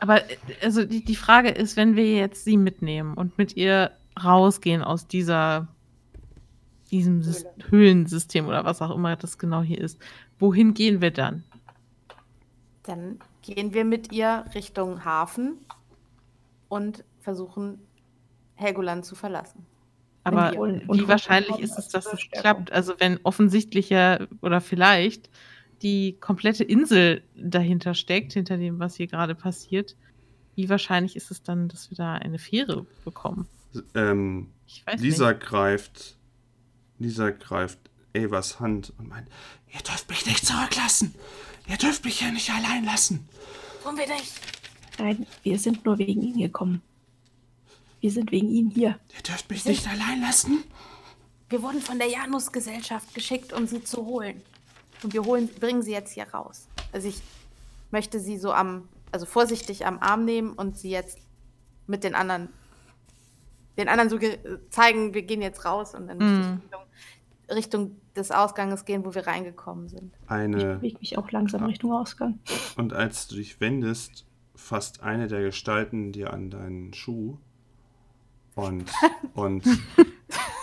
[0.00, 3.92] Aber äh, also die, die Frage ist, wenn wir jetzt sie mitnehmen und mit ihr
[4.22, 5.68] rausgehen aus dieser
[6.90, 9.98] diesem Sys Höhlensystem oder was auch immer das genau hier ist,
[10.38, 11.42] wohin gehen wir dann?
[12.84, 15.58] Dann gehen wir mit ihr Richtung Hafen
[16.68, 17.80] und versuchen,
[18.54, 19.66] Helgoland zu verlassen.
[20.26, 22.72] Aber wie wahrscheinlich ist es, dass es klappt?
[22.72, 25.30] Also wenn offensichtlicher oder vielleicht
[25.82, 29.94] die komplette Insel dahinter steckt, hinter dem, was hier gerade passiert,
[30.54, 33.46] wie wahrscheinlich ist es dann, dass wir da eine Fähre bekommen?
[33.94, 35.40] Ähm, Ich weiß Lisa nicht.
[35.42, 36.16] greift.
[36.98, 37.78] Lisa greift
[38.16, 39.28] Avas Hand und meint:
[39.72, 41.14] Ihr dürft mich nicht zurücklassen.
[41.68, 43.28] Ihr dürft mich hier nicht allein lassen.
[43.84, 44.32] Tun wir nicht.
[44.98, 46.80] Nein, wir sind nur wegen ihnen gekommen.
[48.00, 48.98] Wir sind wegen ihnen hier.
[49.16, 50.64] Ihr dürft mich nicht allein lassen.
[51.48, 54.42] Wir wurden von der Janus-Gesellschaft geschickt, um sie zu holen.
[55.02, 56.66] Und wir holen, bringen sie jetzt hier raus.
[56.92, 57.20] Also ich
[57.90, 61.18] möchte sie so am, also vorsichtig am Arm nehmen und sie jetzt
[61.86, 62.48] mit den anderen,
[63.78, 64.38] den anderen so ge-
[64.70, 66.60] zeigen, wir gehen jetzt raus und dann Mhm.
[66.62, 66.80] Richtung,
[67.50, 70.12] Richtung des Ausganges gehen, wo wir reingekommen sind.
[70.24, 70.76] Ich Eine.
[70.76, 72.40] bewege mich auch langsam Richtung Ausgang.
[72.76, 77.38] Und als du dich wendest, fasst eine der Gestalten dir an deinen Schuh
[78.56, 78.90] und,
[79.34, 79.64] und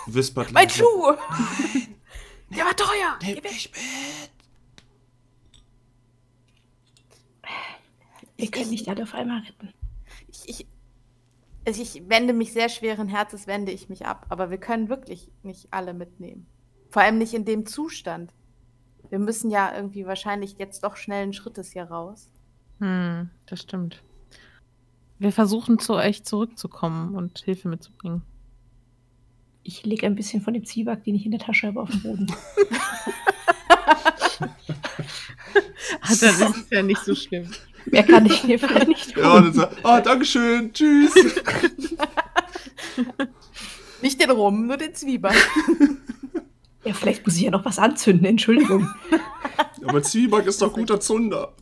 [0.08, 1.14] wispert Mein leise, Schuh!
[2.50, 3.18] Der war teuer!
[3.22, 3.52] Nimm Geh weg.
[3.52, 4.34] mich mit.
[8.36, 9.74] Wir können nicht alle auf einmal retten.
[10.28, 10.68] Ich, ich,
[11.66, 14.26] also ich wende mich sehr schweren Herzens, wende ich mich ab.
[14.30, 16.46] Aber wir können wirklich nicht alle mitnehmen.
[16.90, 18.34] Vor allem nicht in dem Zustand.
[19.10, 22.32] Wir müssen ja irgendwie wahrscheinlich jetzt doch schnellen Schrittes hier raus.
[22.80, 24.04] Hm, das stimmt.
[25.24, 28.24] Wir versuchen zu euch zurückzukommen und Hilfe mitzubringen.
[29.64, 32.02] Ich lege ein bisschen von dem Zwieback, den ich in der Tasche habe, auf den
[32.02, 32.28] Boden.
[36.02, 37.50] Ah, dann ist es ja nicht so schlimm.
[37.86, 39.24] Mehr kann ich hierfür nicht tun.
[39.24, 41.14] Ja, dann sagt, oh, Dankeschön, tschüss.
[44.02, 45.38] Nicht den Rum, nur den Zwieback.
[46.84, 48.90] Ja, vielleicht muss ich ja noch was anzünden, Entschuldigung.
[49.86, 51.54] Aber Zwieback ist doch guter Zunder.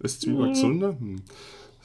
[0.00, 0.56] Ist Zwieback.
[0.56, 0.98] Zunder?
[0.98, 1.22] Hm.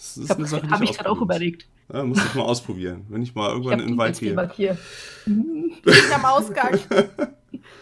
[0.03, 1.65] Das ist Habe eine Sache, die hab ich gerade auch überlegt.
[1.87, 1.95] muss.
[1.97, 3.05] Ja, muss ich mal ausprobieren.
[3.07, 4.19] Wenn ich mal Ich irgendwann habe in den Wald
[4.57, 4.77] gehe.
[5.23, 5.71] Hm.
[5.75, 6.79] Ich bin am Ausgang.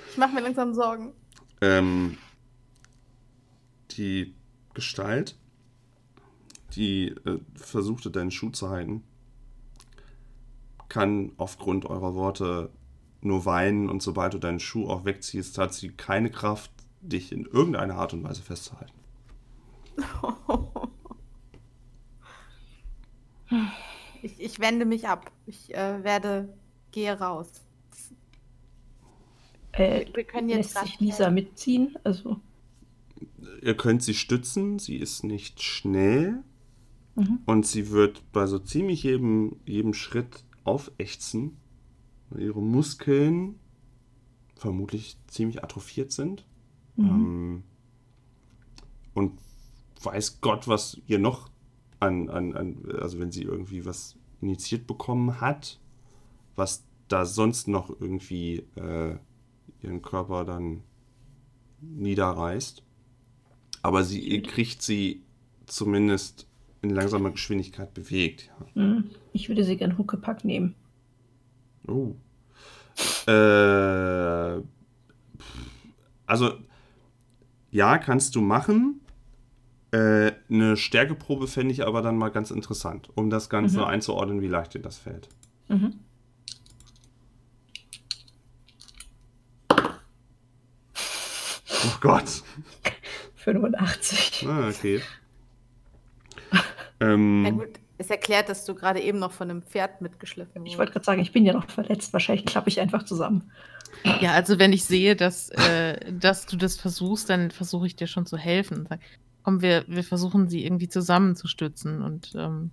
[0.10, 1.14] Ich mache mir langsam Sorgen.
[1.62, 2.18] Ähm,
[3.92, 4.34] die
[4.74, 5.36] Gestalt,
[6.76, 9.04] die äh, versuchte, deinen Schuh zu halten,
[10.90, 12.70] kann aufgrund eurer Worte
[13.22, 17.46] nur weinen und sobald du deinen Schuh auch wegziehst, hat sie keine Kraft, dich in
[17.46, 18.94] irgendeiner Art und Weise festzuhalten.
[24.22, 25.32] Ich, ich wende mich ab.
[25.46, 26.54] Ich äh, werde,
[26.92, 27.52] gehe raus.
[29.74, 31.98] Äh, Wir können jetzt lässt sich grad- Lisa mitziehen?
[32.04, 32.40] Also,
[33.62, 36.44] Ihr könnt sie stützen, sie ist nicht schnell
[37.16, 37.40] mhm.
[37.46, 41.58] und sie wird bei so ziemlich jedem, jedem Schritt aufächzen,
[42.30, 43.60] weil ihre Muskeln
[44.56, 46.46] vermutlich ziemlich atrophiert sind.
[46.96, 47.06] Mhm.
[47.08, 47.64] Ähm,
[49.14, 49.40] und
[50.02, 51.51] weiß Gott, was ihr noch
[52.02, 55.80] an, an, an, also wenn sie irgendwie was initiiert bekommen hat,
[56.56, 59.16] was da sonst noch irgendwie äh,
[59.82, 60.82] ihren Körper dann
[61.82, 62.84] niederreißt.
[63.84, 65.24] Aber sie kriegt sie
[65.66, 66.48] zumindest
[66.82, 68.50] in langsamer Geschwindigkeit bewegt.
[68.76, 68.84] Ja.
[68.84, 69.12] Mhm.
[69.34, 70.76] Ich würde sie gern Huckepack nehmen.
[71.88, 72.16] Oh.
[73.28, 74.62] Äh,
[76.26, 76.54] also,
[77.72, 79.01] ja, kannst du machen.
[79.92, 83.84] Äh, eine Stärkeprobe fände ich aber dann mal ganz interessant, um das Ganze Mhm.
[83.86, 85.28] einzuordnen, wie leicht dir das fällt.
[85.68, 86.00] Mhm.
[91.84, 92.44] Oh Gott.
[93.36, 94.46] 85.
[94.48, 95.02] Ah, okay.
[97.00, 100.74] ähm, Na gut, es erklärt, dass du gerade eben noch von einem Pferd mitgeschliffen Ich
[100.74, 100.78] wurdest.
[100.80, 102.14] wollte gerade sagen, ich bin ja noch verletzt.
[102.14, 103.52] Wahrscheinlich klappe ich einfach zusammen.
[104.22, 108.08] Ja, also wenn ich sehe, dass, äh, dass du das versuchst, dann versuche ich dir
[108.08, 108.78] schon zu helfen.
[108.82, 109.00] Und sag,
[109.44, 112.72] komm, wir, wir versuchen sie irgendwie zusammenzustützen und ähm,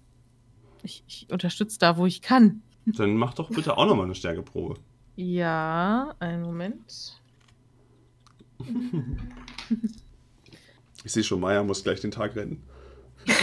[0.83, 2.63] ich, ich unterstütze da, wo ich kann.
[2.87, 4.77] dann mach doch bitte auch nochmal eine Stärkeprobe.
[5.17, 7.21] Ja, einen Moment.
[11.05, 12.63] Ich sehe schon, Maya muss gleich den Tag retten.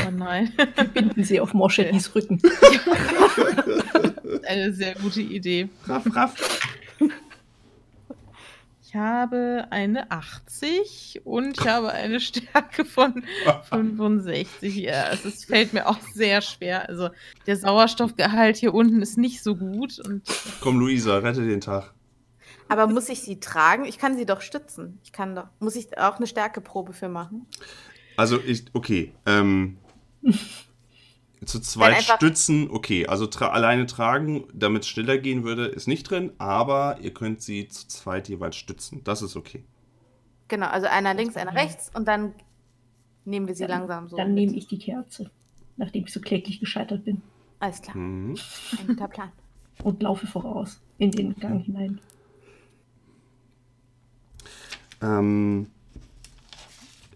[0.07, 0.51] Oh nein.
[0.93, 2.41] Binden sie auf Moschettys Rücken.
[4.47, 5.69] Eine sehr gute Idee.
[5.85, 6.59] Raff, raff.
[8.95, 13.25] Ich habe eine 80 und ich habe eine Stärke von
[13.69, 14.73] 65.
[14.73, 16.87] Ja, es ist, fällt mir auch sehr schwer.
[16.87, 17.09] Also
[17.45, 19.99] der Sauerstoffgehalt hier unten ist nicht so gut.
[19.99, 20.23] Und
[20.61, 21.93] Komm, Luisa, rette den Tag.
[22.69, 23.83] Aber muss ich sie tragen?
[23.83, 24.97] Ich kann sie doch stützen.
[25.03, 25.47] Ich kann doch.
[25.59, 27.47] Muss ich auch eine Stärkeprobe für machen?
[28.15, 29.11] Also ich, okay.
[29.25, 29.75] Ähm,
[31.45, 33.07] zu zweit stützen, okay.
[33.07, 37.41] Also tra alleine tragen, damit es schneller gehen würde, ist nicht drin, aber ihr könnt
[37.41, 39.01] sie zu zweit jeweils stützen.
[39.03, 39.63] Das ist okay.
[40.47, 42.33] Genau, also einer links, einer rechts und dann
[43.25, 44.15] nehmen wir sie Dann- langsam so.
[44.17, 44.45] Dann mit.
[44.45, 45.31] nehme ich die Kerze,
[45.77, 47.21] nachdem ich so kläglich gescheitert bin.
[47.59, 48.35] Alles klar, Mhm.
[48.79, 49.31] ein guter Plan.
[49.83, 51.99] Und laufe voraus in den Gang hinein.
[55.01, 55.67] Ähm,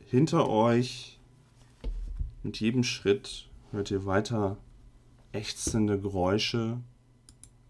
[0.09, 1.17] hinter euch,
[2.43, 4.58] mit jedem Schritt, hört ihr weiter
[5.32, 6.79] ächzende Geräusche,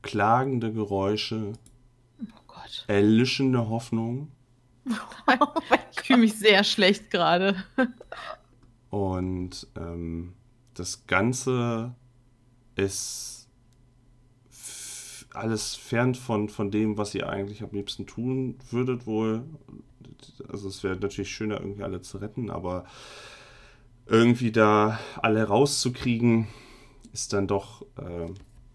[0.01, 1.53] klagende Geräusche,
[2.21, 4.31] oh Gott, erlischende Hoffnung.
[5.91, 7.63] ich fühle mich sehr schlecht gerade.
[8.89, 10.33] Und ähm,
[10.73, 11.93] das Ganze
[12.75, 13.39] ist
[15.33, 19.43] alles fern von, von dem, was ihr eigentlich am liebsten tun würdet wohl.
[20.47, 22.85] Also es wäre natürlich schöner, irgendwie alle zu retten, aber
[24.09, 26.47] irgendwie da alle rauszukriegen,
[27.13, 28.31] ist dann doch äh,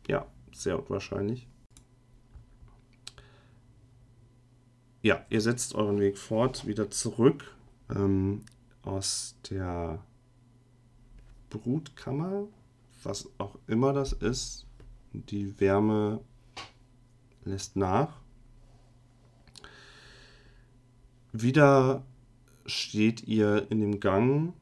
[0.08, 1.48] ja sehr unwahrscheinlich.
[5.02, 7.54] Ja, ihr setzt euren Weg fort, wieder zurück
[7.90, 8.42] ähm,
[8.82, 10.02] aus der
[11.50, 12.46] Brutkammer,
[13.02, 14.66] was auch immer das ist.
[15.12, 16.20] Die Wärme
[17.44, 18.20] lässt nach.
[21.32, 22.04] Wieder
[22.64, 24.54] steht ihr in dem Gang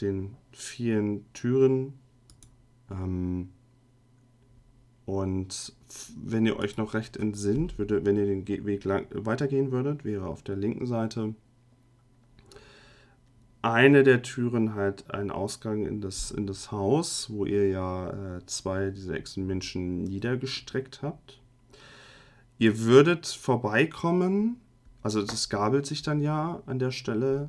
[0.00, 1.94] den vielen Türen.
[2.90, 3.50] Ähm,
[5.06, 5.72] und
[6.16, 10.26] wenn ihr euch noch recht entsinnt, würde, wenn ihr den Weg lang, weitergehen würdet, wäre
[10.26, 11.34] auf der linken Seite
[13.64, 18.46] eine der Türen halt ein Ausgang in das, in das Haus, wo ihr ja äh,
[18.46, 21.40] zwei dieser Echsenmenschen niedergestreckt habt.
[22.58, 24.60] Ihr würdet vorbeikommen,
[25.02, 27.48] also das gabelt sich dann ja an der Stelle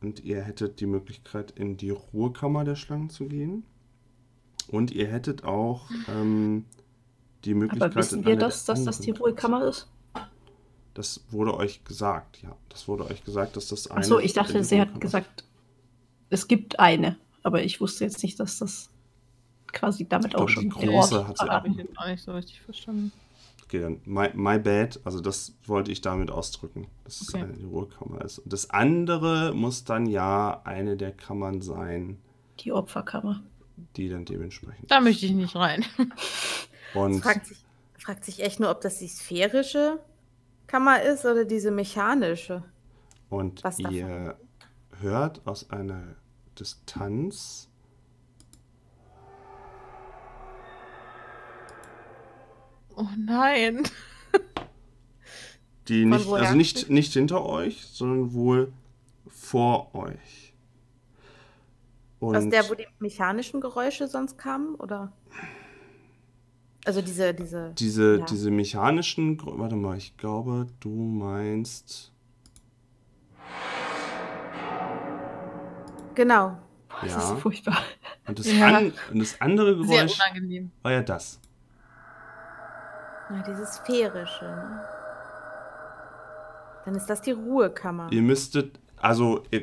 [0.00, 3.64] und ihr hättet die Möglichkeit, in die Ruhekammer der Schlangen zu gehen.
[4.68, 6.64] Und ihr hättet auch ähm,
[7.44, 7.92] die Möglichkeit.
[7.92, 9.88] Aber wissen wir das, dass das die Ruhekammer ist?
[10.94, 12.56] Das wurde euch gesagt, ja.
[12.68, 14.00] Das wurde euch gesagt, dass das eine.
[14.00, 15.44] Achso, ich dachte, sie hat gesagt,
[16.30, 17.16] es gibt eine.
[17.42, 18.90] Aber ich wusste jetzt nicht, dass das
[19.72, 22.06] quasi damit Ich auch glaube, schon die der große Ort hat sie Habe ich auch
[22.06, 23.12] nicht so richtig verstanden.
[23.66, 25.00] Okay, dann my, my bad.
[25.04, 27.42] Also das wollte ich damit ausdrücken, dass es Okay.
[27.44, 28.38] eine Ruhekammer ist.
[28.38, 32.18] Und das andere muss dann ja eine der Kammern sein,
[32.60, 33.42] Die Opferkammer.
[33.96, 34.90] die dann dementsprechend.
[34.90, 35.84] Da möchte ich nicht rein.
[36.94, 37.58] Und Fragt sich,
[37.98, 39.98] fragt sich echt nur, ob das die sphärische
[40.68, 42.62] Kammer ist oder diese mechanische.
[43.28, 44.36] und ihr
[45.00, 46.02] hört aus einer
[46.58, 47.68] Distanz
[52.96, 53.82] Oh nein.
[55.88, 58.72] die Von nicht, also nicht, nicht hinter euch, sondern wohl
[59.28, 60.52] vor euch.
[62.18, 65.12] Und Aus der, wo die mechanischen Geräusche sonst kamen, oder?
[66.86, 67.72] Also diese, diese.
[67.78, 68.24] diese, ja.
[68.24, 72.12] diese mechanischen, Gr- warte mal, ich glaube, du meinst,
[76.14, 76.56] Genau.
[76.88, 77.18] Boah, das Ja.
[77.18, 77.78] ist so furchtbar.
[78.26, 78.78] und das, Ja.
[78.78, 80.70] an, und das andere Sehr Geräusch unangenehm.
[80.82, 81.38] war ja das.
[83.30, 84.44] Ja, dieses sphärische.
[84.44, 84.80] Ne?
[86.84, 88.08] Dann ist das die Ruhekammer.
[88.12, 89.62] Ihr müsstet, also ihr,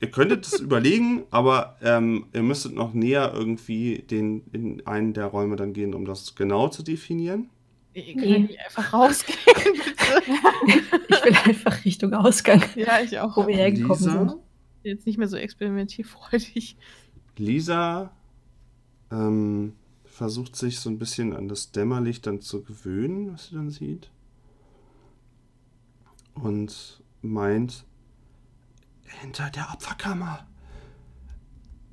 [0.00, 5.26] ihr könntet es überlegen, aber ähm, ihr müsstet noch näher irgendwie den, in einen der
[5.26, 7.48] Räume dann gehen, um das genau zu definieren.
[7.94, 8.14] Ihr Nee.
[8.14, 9.96] könnt nicht einfach rausgehen, bitte.
[11.08, 13.36] Ich will einfach Richtung Ausgang, ja, ich auch.
[13.36, 14.36] wo wir hergekommen Lisa, sind.
[14.84, 16.76] Jetzt nicht mehr so experimentierfreudig.
[17.36, 18.10] Lisa
[19.10, 19.72] ähm,
[20.10, 24.10] versucht sich so ein bisschen an das Dämmerlicht dann zu gewöhnen, was sie dann sieht.
[26.34, 27.84] Und meint,
[29.20, 30.46] hinter der Opferkammer,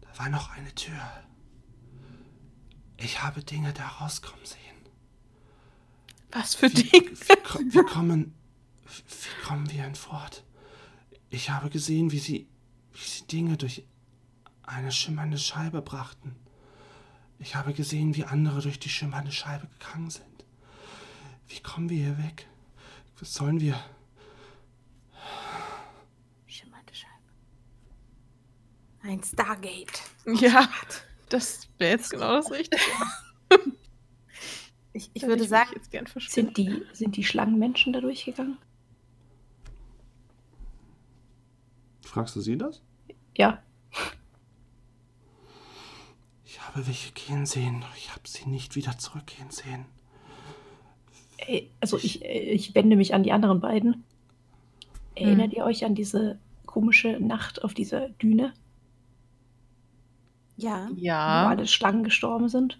[0.01, 0.99] da war noch eine Tür.
[2.97, 4.59] Ich habe Dinge da rauskommen sehen.
[6.32, 7.11] Was für Wie, Dinge.
[7.11, 8.34] wie, wie kommen,
[8.86, 10.43] wie kommen wir hinfort?
[11.30, 12.47] Ich habe gesehen, wie sie,
[12.93, 13.86] wie sie Dinge durch
[14.63, 16.36] eine schimmernde Scheibe brachten.
[17.39, 20.25] Ich habe gesehen, wie andere durch die schimmernde Scheibe gegangen sind.
[21.47, 22.47] Wie kommen wir hier weg?
[23.19, 23.79] Was sollen wir?
[26.45, 27.11] Schimmernde Scheibe.
[29.03, 30.01] Ein Stargate.
[30.25, 30.67] Ja,
[31.29, 32.81] das wäre jetzt genau das Richtige.
[34.97, 36.55] Ich, ich würde mich sagen, jetzt gern verschwinden.
[36.55, 38.57] Sind die, sind die Schlangenmenschen da durchgegangen?
[42.01, 42.81] Fragst du sie das?
[43.35, 43.61] Ja.
[46.45, 49.86] Ich habe welche gehen sehen, ich habe sie nicht wieder zurückgehen sehen.
[51.38, 54.03] Ey, Also ich, ich wende mich an die anderen beiden.
[55.15, 58.53] Erinnert ihr euch an diese komische Nacht auf dieser Düne,
[60.57, 60.89] Ja.
[60.89, 61.47] wo Ja.
[61.49, 62.80] alle Schlangen gestorben sind?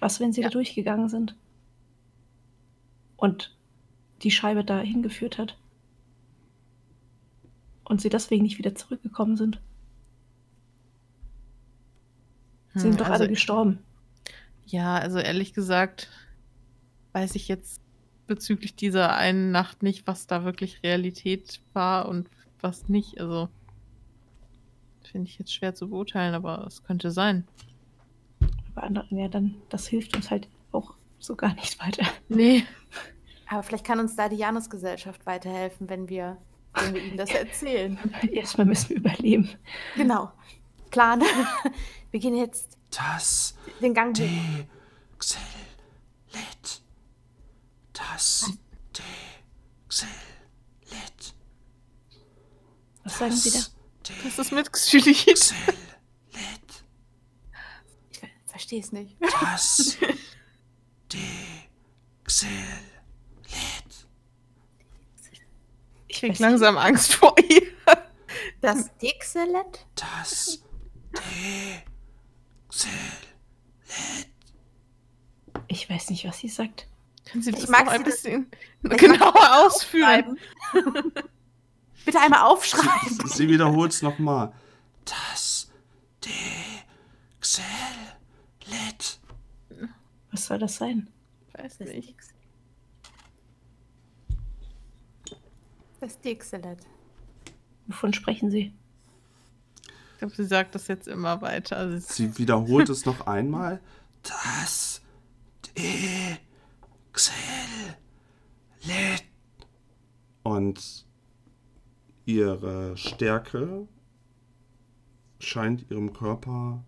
[0.00, 0.48] Was, wenn sie Ja.
[0.48, 1.36] da durchgegangen sind?
[3.16, 3.56] Und
[4.22, 5.56] die Scheibe da hingeführt hat?
[7.84, 9.60] Und sie deswegen nicht wieder zurückgekommen sind?
[12.61, 13.78] Sie Hm, sind doch also, alle gestorben.
[14.66, 16.08] ja, also ehrlich gesagt,
[17.12, 17.80] weiß ich jetzt
[18.26, 22.28] bezüglich dieser einen Nacht nicht, was da wirklich Realität war und
[22.60, 23.20] was nicht.
[23.20, 23.48] Also
[25.10, 27.46] finde ich jetzt schwer zu beurteilen, aber es könnte sein.
[28.74, 32.06] Aber anderen, ja, dann, das hilft uns halt auch so gar nicht weiter.
[32.28, 32.64] Nee.
[33.48, 36.38] Aber vielleicht kann uns da die Janusgesellschaft weiterhelfen, wenn wir,
[36.72, 37.98] wenn wir ihnen das erzählen.
[38.30, 39.50] Erstmal müssen wir überleben.
[39.94, 40.32] Genau.
[40.92, 41.20] Plan.
[42.12, 44.24] Wir gehen jetzt Das den Gang hoch.
[45.18, 46.82] Dexelit.
[47.92, 48.52] Das
[49.88, 50.12] Dexelit.
[53.04, 53.58] Was sagen Sie da?
[54.24, 55.26] Was ist mit Xylit?
[55.26, 55.38] Ich
[58.18, 59.16] ver- verstehe es nicht.
[59.20, 59.96] Das
[61.12, 62.52] Dexelit.
[66.08, 67.62] Ich krieg langsam Angst vor ihr.
[68.60, 69.86] Das Dixelet?
[69.96, 70.62] Das.
[75.68, 76.86] Ich weiß nicht, was sie sagt.
[77.24, 78.50] Können Sie das Ich mag noch ein sie bisschen
[78.82, 80.38] genauer ausführen?
[82.04, 83.26] Bitte einmal aufschreiben.
[83.28, 84.52] Sie wiederholt es nochmal.
[85.04, 85.70] Das
[86.24, 87.66] Dexelit.
[90.30, 91.08] Was soll das sein?
[91.54, 92.16] Weiß Das nicht.
[96.00, 96.78] Das Dixelet.
[97.86, 98.72] Wovon sprechen Sie?
[100.22, 101.78] Glaube, sie sagt das jetzt immer weiter.
[101.78, 103.80] Also Sie wiederholt es noch einmal.
[104.22, 105.02] Das
[105.76, 107.32] Dexelit.
[110.44, 111.06] Und
[112.24, 113.88] ihre Stärke
[115.40, 116.84] scheint ihrem Körper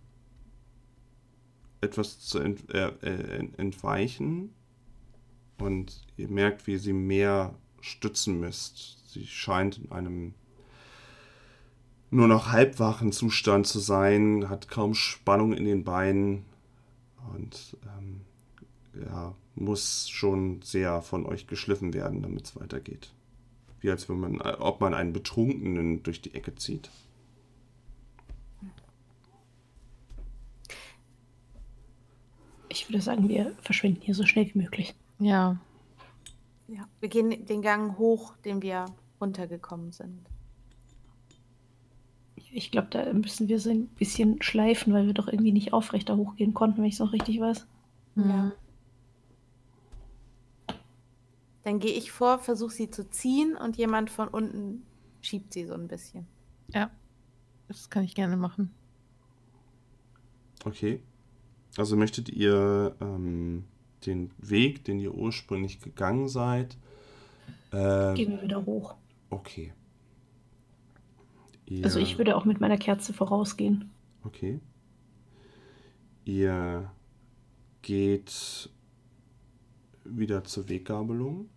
[1.81, 4.55] etwas zu ent äh, äh, entweichen.
[5.59, 9.11] Und ihr merkt, wie sie mehr stützen müsst.
[9.13, 10.35] Sie scheint in einem
[12.15, 16.45] nur noch halbwachen Zustand zu sein, hat kaum Spannung in den Beinen
[17.35, 18.21] und ähm,
[19.05, 23.13] ja, muss schon sehr von euch geschliffen werden, damit es weitergeht.
[23.81, 26.91] Wie als wenn man, äh, ob man einen Betrunkenen durch die Ecke zieht.
[32.69, 34.95] Ich würde sagen, wir verschwinden hier so schnell wie möglich.
[35.19, 35.59] ja.
[36.67, 36.89] Ja.
[36.99, 38.87] Wir gehen den Gang hoch, den wir
[39.21, 40.27] runtergekommen sind.
[42.57, 46.17] Ich glaube, da müssen wir so ein bisschen schleifen, weil wir doch irgendwie nicht aufrechter
[46.17, 47.67] hochgehen konnten, wenn ich es noch richtig weiß.
[48.15, 48.53] Ja.
[51.65, 54.83] Dann gehe ich vor, versuche sie zu ziehen und jemand von unten
[55.21, 56.27] schiebt sie so ein bisschen.
[56.73, 56.91] Ja.
[57.67, 58.71] Das kann ich gerne machen.
[60.65, 61.01] Okay.
[61.77, 63.65] Also möchtet ihr ähm,
[64.07, 66.77] den Weg, den ihr ursprünglich gegangen seid,
[67.73, 68.95] äh, Gehen wir wieder hoch.
[69.31, 69.73] okay.
[71.67, 73.91] Ihr, Also ich würde auch mit meiner Kerze vorausgehen.
[74.25, 74.61] Okay.
[76.25, 76.91] Ihr
[77.83, 78.71] geht
[80.05, 81.49] wieder zur Weggabelung.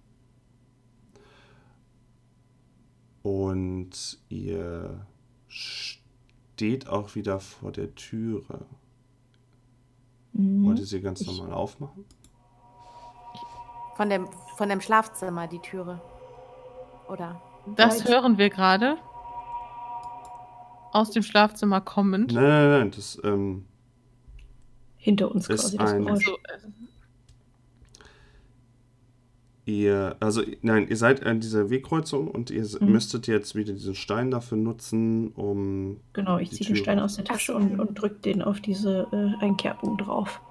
[3.23, 5.05] Und ihr
[5.47, 8.65] steht auch wieder vor der Türe.
[10.33, 10.65] Mhm.
[10.65, 12.05] Wollt ihr sie ganz Ich- normal aufmachen?
[13.97, 14.27] Von dem,
[14.57, 15.99] von dem Schlafzimmer, die Türe.
[17.09, 17.41] Oder?
[17.75, 18.97] Das hören wir gerade.
[20.93, 22.33] Aus dem Schlafzimmer kommend.
[22.33, 23.65] Nein, nein, nein, das, ähm,
[24.97, 26.27] Hinter uns Ist quasi das ein- Geräusch.
[26.27, 26.35] Also,
[29.65, 32.91] äh, ihr, also, nein, ihr seid an dieser Wegkreuzung und ihr Mhm.
[32.91, 36.75] müsstet jetzt wieder diesen Stein dafür nutzen, um Genau, ich ziehe den.
[36.77, 40.41] Stein aus der Tasche und, und drücke den auf diese äh, Einkerbung drauf.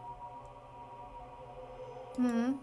[2.18, 2.54] Mhm.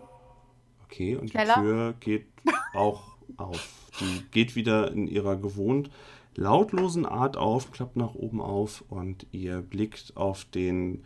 [0.85, 1.55] Okay, und Schneller?
[1.57, 2.25] die Tür geht
[2.73, 3.01] auch
[3.37, 3.67] auf.
[3.99, 5.89] Die geht wieder in ihrer gewohnt
[6.35, 11.05] lautlosen Art auf, klappt nach oben auf und ihr blickt auf den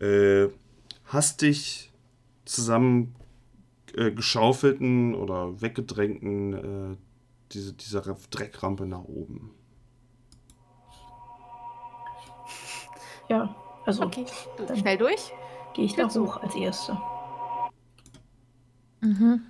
[0.00, 0.48] äh,
[1.06, 1.90] hastig
[2.44, 3.14] zusammen
[3.94, 6.96] äh, geschaufelten oder weggedrängten äh,
[7.52, 8.00] diese, dieser
[8.30, 9.50] Dreckrampe nach oben.
[13.28, 13.54] Ja,
[13.86, 14.26] also Okay.
[14.56, 15.32] Dann- Schnell durch.
[15.74, 16.98] gehe ich da hoch als Erste.
[19.00, 19.42] mhm.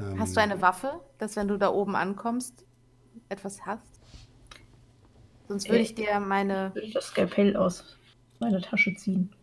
[0.00, 2.63] Ähm, Hast du eine Waffe, dass wenn du da oben ankommst,
[3.28, 4.00] etwas hast?
[5.48, 6.72] Sonst würde Äh, ich dir meine.
[6.74, 7.98] Würde ich das Skalpell aus
[8.40, 9.34] meiner Tasche ziehen.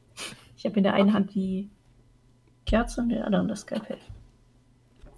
[0.58, 1.70] Ich habe in der einen Hand die
[2.66, 4.00] Kerze und in der anderen das Skalpell.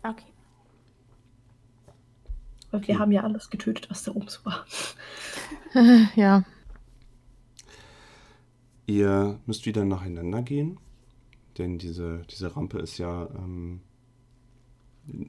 [0.04, 0.26] Okay.
[2.72, 2.88] Weil Okay.
[2.88, 4.66] wir haben ja alles getötet, was da oben so war.
[6.16, 6.44] ja.
[8.86, 10.80] Ihr müsst wieder nacheinander gehen,
[11.58, 13.82] denn diese, diese Rampe ist ja ähm,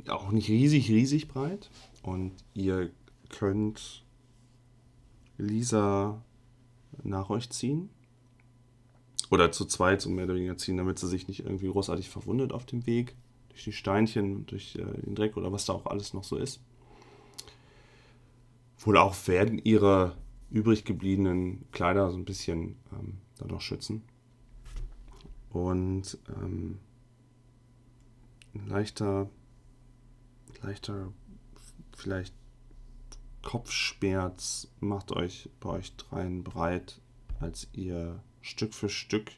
[0.08, 1.70] auch nicht riesig, riesig breit.
[2.02, 2.90] Und ihr
[3.28, 4.04] könnt
[5.38, 6.22] Lisa
[7.02, 7.90] nach euch ziehen.
[9.30, 12.52] Oder zu zweit, so mehr oder weniger ziehen, damit sie sich nicht irgendwie großartig verwundet
[12.52, 13.16] auf dem Weg.
[13.48, 16.60] Durch die Steinchen, durch äh, den Dreck oder was da auch alles noch so ist.
[18.78, 20.16] Wohl auch werden ihre
[20.50, 24.02] übrig gebliebenen Kleider so ein bisschen ähm, dadurch schützen.
[25.50, 26.78] Und ähm,
[28.54, 29.30] ein leichter,
[30.62, 31.12] leichter,
[31.96, 32.34] vielleicht
[33.44, 37.00] Kopfschmerz macht euch bei euch dreien breit,
[37.40, 39.30] als ihr Stück für Stück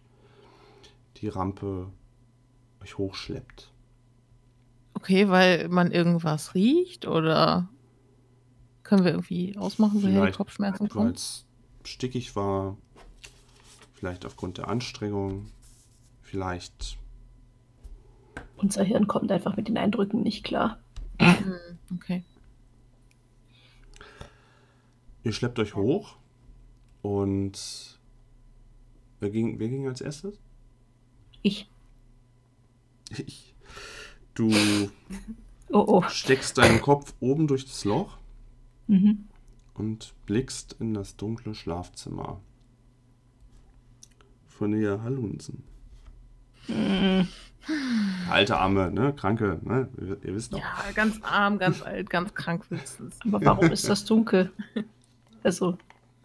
[1.19, 1.89] die Rampe
[2.83, 3.73] euch hochschleppt.
[4.95, 7.69] Okay, weil man irgendwas riecht oder
[8.83, 11.13] können wir irgendwie ausmachen, woher die Vielleicht, Kopfschmerzen weil kommen?
[11.13, 11.45] es
[11.85, 12.77] stickig war,
[13.95, 15.51] vielleicht aufgrund der Anstrengung,
[16.23, 16.97] vielleicht
[18.57, 20.79] Unser Hirn kommt einfach mit den Eindrücken nicht klar.
[21.21, 21.55] Hm,
[21.95, 22.25] okay.
[25.27, 26.19] Ihr schleppt euch hoch
[27.03, 27.99] und
[29.19, 30.39] wer ging, wer ging als erstes?
[31.43, 31.69] Ich.
[33.27, 33.53] Ich.
[34.35, 34.49] Du
[35.71, 36.03] Oh oh.
[36.09, 38.19] steckst deinen Kopf oben durch das Loch
[38.87, 39.25] Mhm.
[39.75, 42.41] und blickst in das dunkle Schlafzimmer
[44.47, 45.65] von ihr Halunsen.
[46.69, 47.23] Mm,
[48.31, 49.13] Alte Arme, ne?
[49.13, 49.89] Kranke, ne?
[50.01, 50.61] Ihr, ihr wisst doch.
[50.61, 52.65] Ja, ganz arm, ganz alt, ganz krank.
[53.25, 54.53] Aber warum ist das dunkel?
[55.47, 55.79] Also,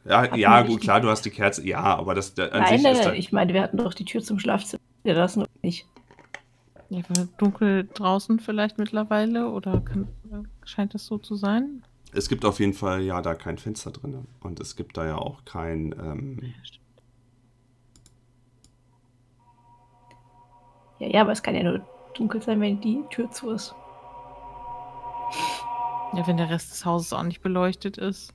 [0.04, 1.66] Ja, ja gut, klar, du hast die Kerze.
[1.66, 3.08] Ja, aber das der, an nein, sich nein, ist nein.
[3.10, 5.86] da, Ich meine, wir hatten doch die Tür zum Schlafzimmer gelassen oder nicht.
[6.90, 10.08] Ja, war dunkel draußen vielleicht mittlerweile oder kann,
[10.66, 11.84] scheint das so zu sein?
[12.14, 14.26] Es gibt auf jeden Fall ja da kein Fenster drin.
[14.42, 15.94] Und es gibt da ja auch kein.
[15.94, 16.54] Ähm,
[20.98, 21.82] Ja, ja, aber es kann ja nur
[22.16, 23.74] dunkel sein, wenn die Tür zu ist.
[26.14, 28.34] Ja, wenn der Rest des Hauses auch nicht beleuchtet ist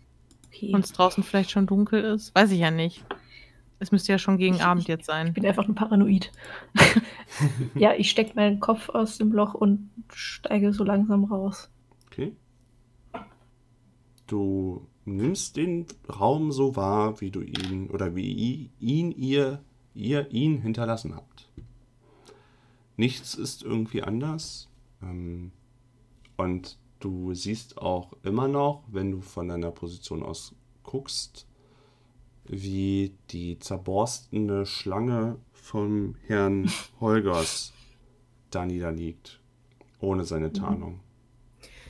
[0.56, 0.72] Okay.
[0.74, 3.04] und es draußen vielleicht schon dunkel ist, weiß ich ja nicht.
[3.78, 5.28] Es müsste ja schon gegen Ich- Abend ich- jetzt sein.
[5.28, 6.32] Ich bin einfach nur paranoid.
[7.74, 11.70] ja, ich stecke meinen Kopf aus dem Loch und steige so langsam raus.
[12.06, 12.34] okay.
[14.26, 19.62] Du nimmst den Raum so wahr, wie du ihn oder wie ihn, ihr,
[19.94, 21.48] ihr ihn hinterlassen habt.
[22.96, 24.68] Nichts ist irgendwie anders.
[25.02, 25.52] Ähm,
[26.36, 26.76] und
[27.06, 31.46] du siehst auch immer noch, wenn du von deiner Position aus guckst,
[32.44, 36.68] wie die zerborstene Schlange vom Herrn
[37.00, 37.72] Holgers
[38.50, 39.38] da niederliegt,
[40.00, 40.98] ohne seine Tarnung.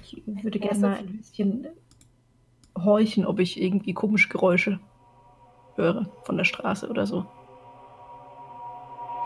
[0.03, 1.67] Ich würde gerne mal ein bisschen
[2.77, 4.79] horchen, ob ich irgendwie komische Geräusche
[5.77, 7.25] höre von der Straße oder so.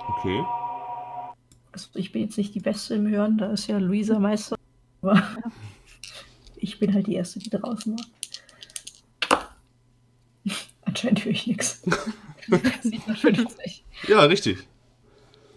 [0.09, 0.45] Okay.
[1.73, 4.57] Also ich bin jetzt nicht die Beste im Hören, da ist ja Luisa Meister.
[5.03, 5.23] Aber
[6.61, 9.41] ich bin halt die Erste, die draußen war.
[10.83, 11.83] Anscheinend höre ich nichts.
[12.83, 13.85] 57.
[14.09, 14.67] Ja, richtig.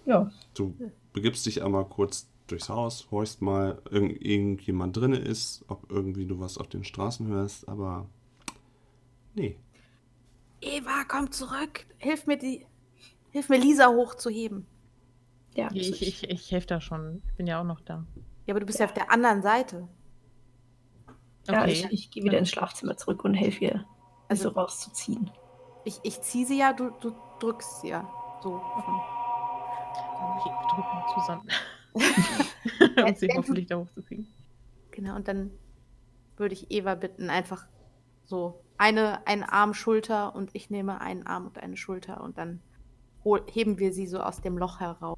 [0.06, 0.76] Ja, Du
[1.14, 6.39] begibst dich einmal kurz durchs Haus, horchst mal, irgend, irgendjemand drinne ist, ob irgendwie du
[6.39, 8.08] was auf den Straßen hörst, aber
[9.34, 9.58] nee.
[10.62, 11.86] Eva, komm zurück.
[11.97, 12.66] Hilf mir die.
[13.32, 14.66] Hilf mir Lisa hochzuheben.
[15.56, 15.68] ja.
[15.68, 17.22] also Ich, ich, ich helfe da schon.
[17.28, 18.06] Ich bin ja auch noch da.
[18.45, 19.88] Ja, aber du bist ja auf der anderen Seite.
[21.47, 21.71] Ja, Okay.
[21.71, 23.85] ich, ich gehe wieder ins Schlafzimmer zurück und helfe ihr,
[24.27, 25.29] Also- also rauszuziehen.
[25.85, 28.09] Ich, ich ziehe sie ja, du, du drückst sie ja.
[28.41, 28.55] So.
[28.55, 31.47] Okay, wir drücken zusammen.
[33.05, 34.27] um sie hoffentlich da hochzukriegen.
[34.91, 35.51] Genau, und dann
[36.37, 37.67] würde ich Eva bitten, einfach
[38.23, 42.61] so eine, einen Arm, Schulter und ich nehme einen Arm und eine Schulter und dann
[43.23, 45.17] hol, heben wir sie so aus dem Loch heraus.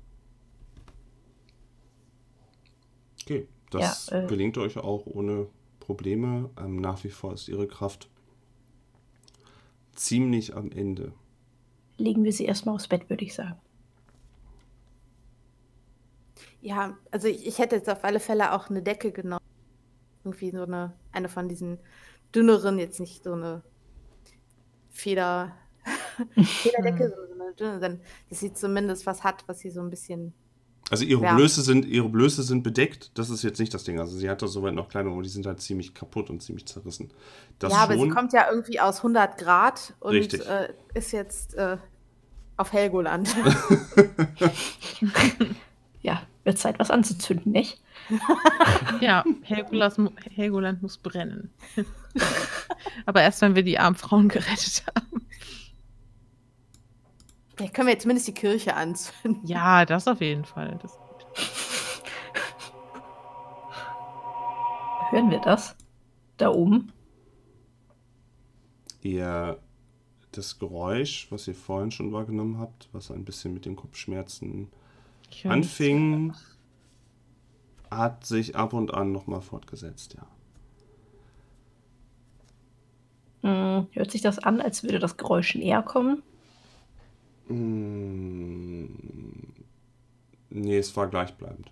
[3.22, 4.28] Okay, das Ja, äh.
[4.28, 5.48] gelingt euch auch ohne
[5.86, 6.50] Probleme.
[6.58, 8.10] Ähm, nach wie vor ist ihre Kraft
[9.94, 11.14] ziemlich am Ende.
[11.98, 13.60] Legen wir sie erstmal aufs Bett, würde ich sagen.
[16.62, 19.46] Ja, also ich, ich hätte jetzt auf alle Fälle auch eine Decke genommen.
[20.24, 21.78] Irgendwie so eine, eine von diesen
[22.34, 23.62] dünneren, jetzt nicht so eine
[24.90, 25.56] Feder,
[26.36, 30.34] Federdecke, sondern so eine dünne, dass sie zumindest was hat, was sie so ein bisschen
[30.92, 31.36] Also ihre Ja.
[31.36, 33.12] Blöße sind, ihre Blöße sind bedeckt.
[33.16, 34.00] Das ist jetzt nicht das Ding.
[34.00, 36.68] Also sie hat da soweit noch Kleidung, aber die sind halt ziemlich kaputt und ziemlich
[36.68, 37.12] zerrissen.
[37.58, 38.12] Das ja, aber sie schon.
[38.12, 41.78] kommt ja irgendwie aus 100 Grad und äh, ist jetzt äh,
[42.58, 43.36] auf Helgoland.
[46.06, 47.82] Ja, wird Zeit, was anzuzünden, nicht?
[49.02, 49.98] Ja, Helgolas,
[50.36, 51.50] Helgoland muss brennen.
[53.08, 55.25] Aber erst, wenn wir die armen Frauen gerettet haben.
[57.56, 59.46] Vielleicht können wir jetzt zumindest die Kirche anzünden.
[59.46, 60.78] Ja, das auf jeden Fall.
[60.82, 61.00] Das,
[65.12, 65.76] Hören wir das?
[66.38, 66.92] Da oben?
[69.06, 69.60] ihr
[70.32, 74.70] das Geräusch, was ihr vorhin schon wahrgenommen habt, was ein bisschen mit den Kopfschmerzen
[75.42, 76.34] höre anfing,
[77.90, 80.28] hat sich ab und an nochmal fortgesetzt, ja.
[83.44, 86.24] Hm, hört sich das an, als würde das Geräusch näher kommen?
[87.48, 88.86] Mm,
[90.50, 91.70] Nee, es war gleichbleibend.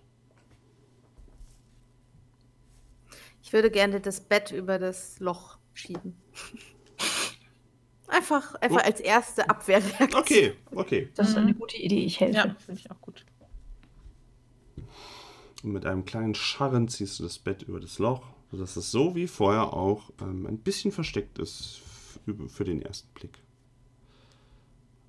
[3.42, 6.16] Ich würde gerne das Bett über das Loch schieben.
[8.08, 8.86] Einfach, einfach Gut.
[8.86, 10.14] als erste Abwehrreaktion.
[10.16, 11.10] Okay, okay.
[11.16, 11.42] Das ist Mhm.
[11.44, 12.36] eine gute Idee, ich helfe.
[12.36, 13.26] Ja, finde ich auch gut.
[15.64, 19.16] Und mit einem kleinen Scharren ziehst du das Bett über das Loch, sodass es so
[19.16, 21.80] wie vorher auch ähm, ein bisschen versteckt ist
[22.50, 23.43] für den ersten Blick.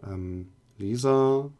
[0.02, 1.50] Ähm, Lisa,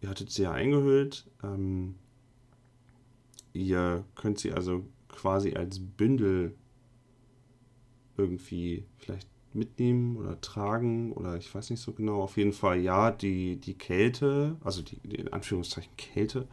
[0.00, 1.26] ihr hattet sie ja eingehüllt.
[1.42, 1.94] Ähm,
[3.52, 6.54] ihr könnt sie also quasi als Bündel
[8.16, 12.22] irgendwie vielleicht mitnehmen oder tragen oder ich weiß nicht so genau.
[12.22, 16.46] Auf jeden Fall ja, die, die Kälte, also die, die in Anführungszeichen Kälte,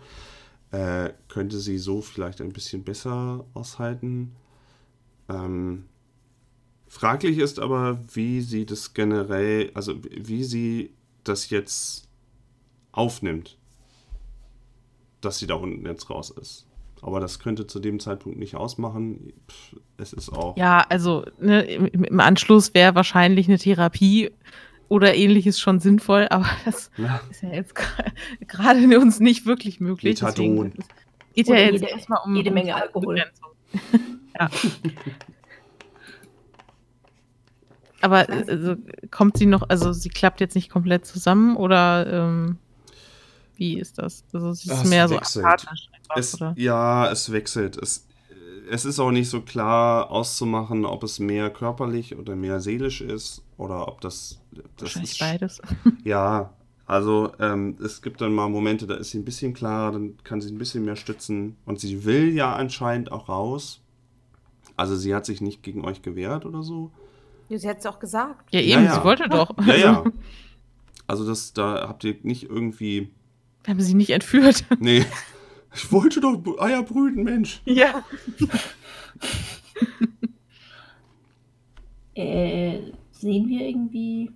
[0.72, 4.36] äh, könnte sie so vielleicht ein bisschen besser aushalten.
[5.30, 5.86] Ähm,
[6.96, 10.92] fraglich ist aber, wie sie das generell, also wie sie
[11.24, 12.08] das jetzt
[12.92, 13.58] aufnimmt,
[15.22, 16.68] dass sie da unten jetzt raus ist.
[17.02, 19.34] Aber das könnte zu dem Zeitpunkt nicht ausmachen.
[19.50, 20.58] Pff, Es ist auch.
[20.58, 24.32] Ja, also ne, im, Anschluss wäre wahrscheinlich eine Therapie
[24.88, 27.20] oder ähnliches schon sinnvoll, aber das Ja.
[27.30, 27.74] ist ja jetzt
[28.48, 30.22] gerade uns nicht wirklich möglich.
[30.22, 30.74] Methadon.
[30.76, 30.84] deswegen
[31.36, 33.24] geht ja jetzt jede- erstmal um jede Menge Alkohol.
[34.38, 34.50] Ja.
[38.06, 38.76] Aber also,
[39.10, 42.60] kommt sie noch, also sie klappt jetzt nicht komplett zusammen oder ähm,
[43.56, 44.24] wie ist das?
[44.32, 45.44] Also sie ist Es mehr so wechselt.
[45.44, 46.54] apathisch Es, oder?
[46.56, 47.78] ja, es wechselt.
[47.78, 48.06] Es,
[48.70, 53.42] es ist auch nicht so klar auszumachen, ob es mehr körperlich oder mehr seelisch ist
[53.58, 54.40] oder ob das.
[54.52, 55.62] das Wahrscheinlich ist, beides.
[56.04, 56.54] Ja,
[56.86, 60.42] also ähm, es gibt dann mal Momente, da ist sie ein bisschen klarer, dann kann
[60.42, 61.58] sie ein bisschen mehr stützen.
[61.66, 63.82] Und sie will ja anscheinend auch raus.
[64.78, 66.92] Also sie hat sich nicht gegen euch gewehrt oder so.
[67.50, 68.52] Ja, Sie hat es auch gesagt.
[68.54, 68.96] Ja, Ja, eben, ja.
[68.96, 69.52] sie wollte doch.
[69.66, 70.04] Ja, ja.
[71.08, 73.12] Also das, da habt ihr nicht irgendwie.
[73.64, 74.66] Wir haben sie nicht entführt.
[74.80, 75.06] Nee.
[75.76, 77.62] Ich wollte doch Eier brüten, Mensch.
[77.66, 78.04] ja.
[82.16, 82.80] Äh,
[83.12, 84.32] sehen wir irgendwie.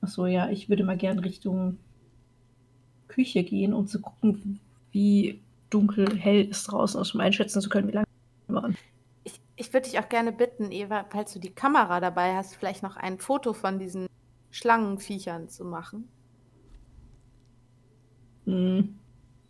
[0.00, 1.78] Achso, ja, ich würde mal gern Richtung
[3.08, 4.60] Küche gehen, um zu gucken,
[4.92, 8.06] wie dunkel hell ist draußen ist, um einschätzen zu können, wie lange
[8.46, 8.76] wir waren.
[9.60, 12.96] Ich, würde dich auch gerne bitten, Eva, falls du die Kamera dabei hast, vielleicht noch
[12.96, 14.06] ein Foto von diesen
[14.50, 16.08] Schlangenviechern zu machen.
[18.46, 18.98] Hm.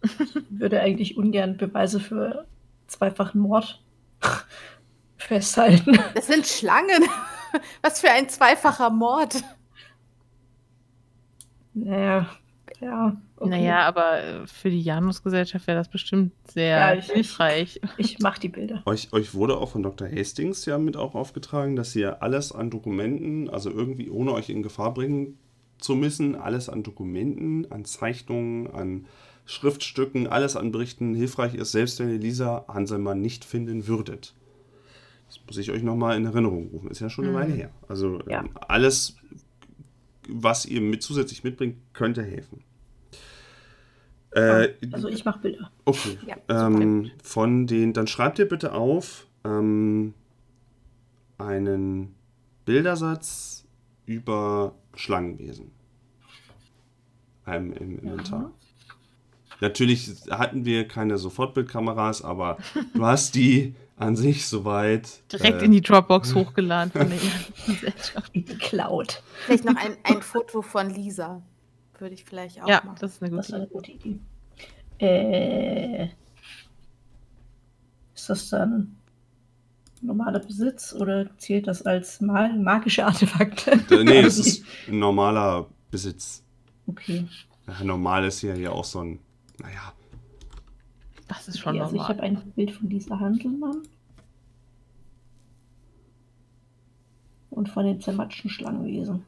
[0.03, 2.45] Ich würde eigentlich ungern Beweise für
[2.89, 3.85] zweifachen Mord
[5.17, 5.97] festhalten.
[6.17, 7.05] Das sind Schlangen.
[7.83, 9.45] Was für ein zweifacher Mord.
[11.73, 12.29] Naja,
[12.81, 13.17] ja.
[13.37, 13.51] okay.
[13.51, 17.81] Naja, aber äh, für die Janus-Gesellschaft wäre das bestimmt sehr Ja, ich- hilfreich.
[17.99, 18.83] Ich mach die Bilder.
[18.87, 20.09] Euch, euch wurde auch von Dr.
[20.11, 24.63] Hastings ja mit auch aufgetragen, dass ihr alles an Dokumenten, also irgendwie ohne euch in
[24.63, 25.39] Gefahr bringen
[25.79, 29.07] zu müssen, alles an Dokumenten, an Zeichnungen, an
[29.47, 34.35] Schriftstücken, alles an Berichten hilfreich ist, selbst wenn ihr Lisa Hanselmann nicht finden würdet.
[35.27, 36.91] Das muss ich euch nochmal in Erinnerung rufen.
[36.91, 37.39] Ist ja schon eine Mhm.
[37.41, 37.71] Weile her.
[37.89, 38.41] Also Ja.
[38.41, 39.17] ähm, alles,
[40.29, 42.63] was ihr mit zusätzlich mitbringt, könnte helfen.
[44.33, 45.71] Äh, Also ich mach Bilder.
[45.85, 46.19] Okay.
[46.27, 50.15] Ja, ähm, von den, dann schreibt ihr bitte auf ähm,
[51.39, 52.15] einen
[52.65, 53.65] Bildersatz
[54.07, 55.73] über Schlangenwesen.
[57.45, 58.53] Einem im Inventar.
[59.61, 62.59] Natürlich hatten wir keine Sofortbildkameras, aber
[62.95, 65.21] du hast die an sich soweit.
[65.33, 68.31] Direkt äh, in die Dropbox hochgeladen von der Janus-Gesellschaft.
[68.33, 69.23] In die Cloud.
[69.45, 71.43] Vielleicht noch ein, ein Foto von Lisa.
[72.01, 72.97] Würde ich vielleicht auch Ja, machen.
[73.01, 73.73] das ist eine Das ist gute eine Idee.
[73.73, 74.19] gute Idee.
[74.99, 76.09] Äh,
[78.15, 78.97] ist das dann
[80.03, 83.79] normaler Besitz oder zählt das als mal magische Artefakte?
[84.05, 86.43] Nee, es ist ein normaler Besitz.
[86.87, 87.27] Okay.
[87.67, 89.19] Ja, normal ist hier ja auch so ein,
[89.59, 89.93] naja,
[91.29, 92.09] Das ist schon Okay, also ich normal.
[92.17, 93.83] habe ein Bild von dieser Handelmann.
[97.51, 99.25] Und von den zermatschten Schlangenwesen.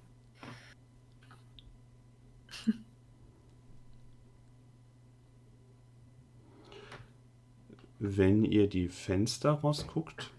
[8.02, 10.30] Wenn ihr die Fenster rausguckt,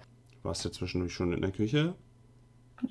[0.43, 1.95] warst ja zwischendurch schon in der Küche.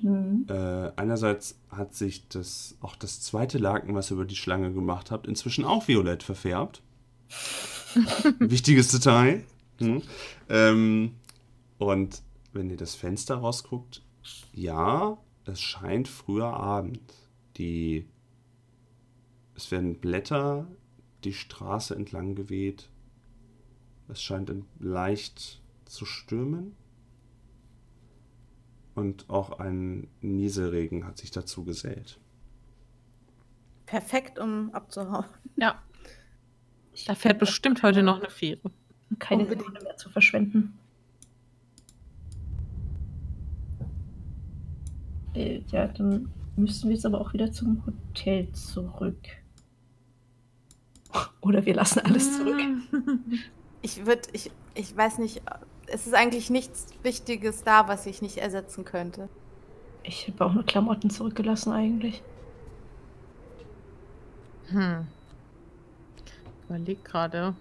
[0.01, 0.47] Mhm.
[0.49, 5.11] Äh, einerseits hat sich das, auch das zweite Laken, was ihr über die Schlange gemacht
[5.11, 6.81] habt, inzwischen auch violett verfärbt.
[8.39, 9.43] Wichtiges Detail.
[9.77, 10.01] Hm.
[10.49, 11.11] Ähm,
[11.77, 14.01] und wenn ihr das Fenster rausguckt,
[14.53, 16.99] ja, es scheint früher Abend.
[17.57, 18.07] Die,
[19.55, 20.67] es werden Blätter
[21.23, 22.89] die Straße entlang geweht.
[24.07, 26.75] Es scheint in- leicht zu stürmen.
[28.95, 32.19] Und auch ein Nieselregen hat sich dazu gesellt.
[33.87, 35.25] Perfekt, um abzuhauen.
[35.55, 35.81] Ja.
[37.07, 38.71] Da fährt bestimmt heute noch eine Fähre.
[39.17, 39.65] Keine Unbedingt.
[39.67, 40.77] Sekunde mehr zu verschwenden.
[45.33, 49.17] Äh, ja, dann müssen wir jetzt aber auch wieder zum Hotel zurück.
[51.41, 52.61] Oder wir lassen alles zurück.
[53.83, 55.43] Ich würde, ich, ich weiß nicht,
[55.85, 59.29] es ist eigentlich nichts Wichtiges da, was ich nicht ersetzen könnte.
[60.01, 62.23] Ich habe auch nur Klamotten zurückgelassen eigentlich.
[64.69, 65.05] Hm.
[66.67, 67.53] Überleg gerade.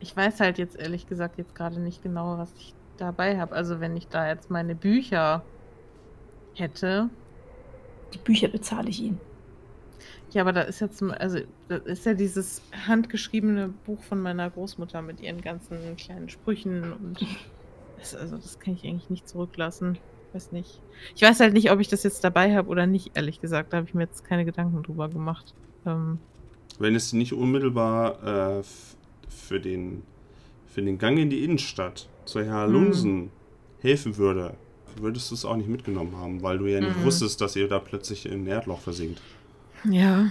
[0.00, 3.54] Ich weiß halt jetzt ehrlich gesagt jetzt gerade nicht genau, was ich dabei habe.
[3.54, 5.42] Also wenn ich da jetzt meine Bücher
[6.54, 7.10] hätte.
[8.14, 9.20] Die Bücher bezahle ich Ihnen.
[10.32, 15.02] Ja, aber da ist jetzt, also das ist ja dieses handgeschriebene Buch von meiner Großmutter
[15.02, 17.18] mit ihren ganzen kleinen Sprüchen und
[17.96, 19.98] das, also das kann ich eigentlich nicht zurücklassen.
[20.32, 20.80] Weiß nicht.
[21.14, 23.72] Ich weiß halt nicht, ob ich das jetzt dabei habe oder nicht, ehrlich gesagt.
[23.72, 25.54] Da habe ich mir jetzt keine Gedanken drüber gemacht.
[25.84, 26.20] Ähm,
[26.78, 28.62] Wenn es nicht unmittelbar äh,
[29.28, 30.02] für, den,
[30.66, 32.72] für den Gang in die Innenstadt zu Herr Hm.
[32.72, 33.30] Lunsen
[33.80, 34.54] helfen würde,
[34.96, 37.04] würdest du es auch nicht mitgenommen haben, weil du ja nicht Mhm.
[37.04, 39.20] wusstest, dass ihr da plötzlich in ein Erdloch versinkt.
[39.84, 40.30] Ja.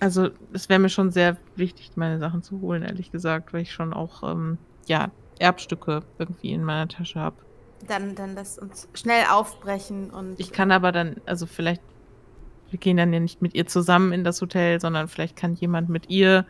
[0.00, 3.72] Also, es wäre mir schon sehr wichtig, meine Sachen zu holen, ehrlich gesagt, weil ich
[3.72, 7.36] schon auch, ähm, ja, Erbstücke irgendwie in meiner Tasche habe.
[7.86, 11.82] Dann, dann lasst uns schnell aufbrechen und Ich kann aber dann, also vielleicht,
[12.70, 15.88] wir gehen dann ja nicht mit ihr zusammen in das Hotel, sondern vielleicht kann jemand
[15.88, 16.46] mit ihr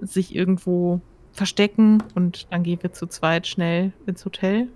[0.00, 1.00] sich irgendwo
[1.32, 4.68] verstecken und dann gehen wir zu zweit schnell ins Hotel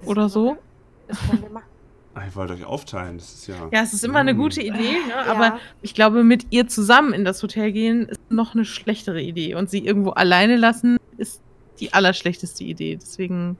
[0.00, 0.58] Das oder so.
[1.08, 1.73] Das können wir machen.
[2.14, 3.56] Ah, ihr wollt euch aufteilen, das ist ja.
[3.72, 4.38] Ja, es ist immer eine Mm.
[4.38, 5.08] gute Idee, ne?
[5.10, 5.24] Ja.
[5.26, 9.54] aber ich glaube, mit ihr zusammen in das Hotel gehen ist noch eine schlechtere Idee.
[9.56, 11.42] Und sie irgendwo alleine lassen ist
[11.80, 12.96] die allerschlechteste Idee.
[13.00, 13.56] Deswegen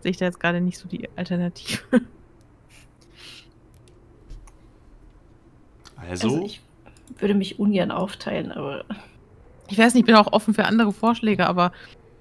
[0.00, 1.78] sehe ich da jetzt gerade nicht so die Alternative.
[5.96, 6.60] Also, Also ich
[7.18, 8.84] würde mich ungern aufteilen, aber
[9.68, 11.72] Ich weiß nicht, ich bin auch offen für andere Vorschläge, aber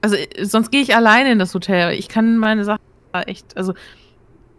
[0.01, 1.93] also sonst gehe ich alleine in das Hotel.
[1.97, 2.81] Ich kann meine Sachen
[3.11, 3.73] da echt, also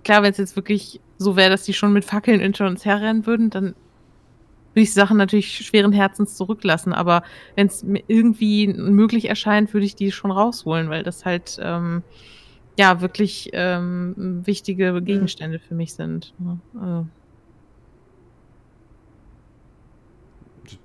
[0.04, 3.26] klar, wenn es jetzt wirklich so wäre, dass die schon mit Fackeln hinter uns herrennen
[3.26, 3.74] würden, dann
[4.74, 6.92] würde ich die Sachen natürlich schweren Herzens zurücklassen.
[6.92, 7.22] Aber
[7.56, 12.02] wenn es mir irgendwie möglich erscheint, würde ich die schon rausholen, weil das halt ähm,
[12.78, 16.34] ja wirklich ähm, wichtige Gegenstände für mich sind.
[16.38, 16.58] ne?
[16.74, 17.06] Also,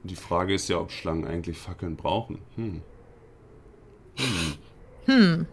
[0.03, 2.39] die Frage ist ja, ob Schlangen eigentlich Fackeln brauchen.
[2.55, 2.81] Hm.
[4.17, 4.25] Hm.
[5.05, 5.45] hm.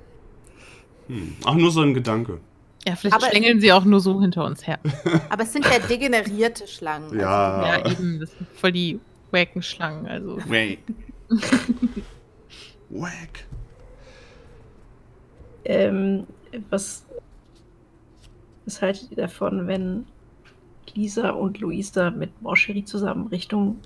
[1.07, 1.37] Hm.
[1.45, 2.41] Ach, nur so ein Gedanke.
[2.87, 4.79] Ja, vielleicht Aber- schlängeln sie auch nur so hinter uns her.
[5.31, 7.19] Aber es sind ja degenerierte Schlangen.
[7.19, 7.79] Ja.
[7.79, 10.07] Ja, eben, das sind voll die wacken Schlangen.
[10.07, 10.39] Also.
[10.49, 10.81] Wait.
[12.91, 13.45] Wack.
[15.65, 16.27] ähm,
[16.71, 17.05] was,
[18.67, 20.07] was haltet ihr davon, wenn
[20.95, 23.79] Lisa und Luisa mit Morcherie zusammen Richtung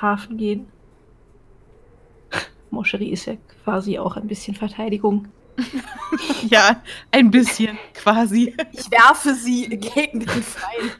[0.00, 0.66] Hafen gehen?
[2.70, 5.28] Morcherie ist ja quasi auch ein bisschen Verteidigung.
[6.48, 8.54] Ja, ein bisschen quasi.
[8.72, 10.96] Ich werfe sie gegen den Feind.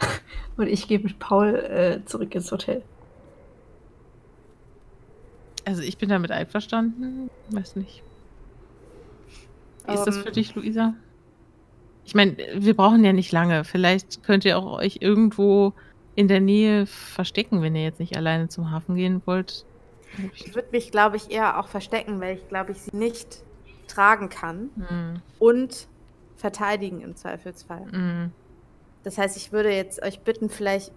[0.57, 2.83] Und ich gehe mit Paul äh, zurück ins Hotel.
[5.65, 7.31] Also ich bin damit einverstanden.
[7.51, 8.03] Weiß nicht.
[9.87, 10.23] Wie ist das Ähm.
[10.25, 10.95] für dich, Luisa?
[12.05, 13.65] Ich meine, wir brauchen ja nicht lange.
[13.65, 15.75] Vielleicht könnt ihr auch euch irgendwo
[16.15, 19.65] in der Nähe verstecken, wenn ihr jetzt nicht alleine zum Hafen gehen wollt.
[20.35, 23.43] Ich würde mich, glaube ich, eher auch verstecken, weil ich, glaube ich, sie nicht
[23.89, 25.89] tragen kann Hm, und
[26.37, 27.87] verteidigen im Zweifelsfall.
[27.91, 28.33] hm.
[29.03, 30.93] Das heißt, ich würde jetzt euch bitten, vielleicht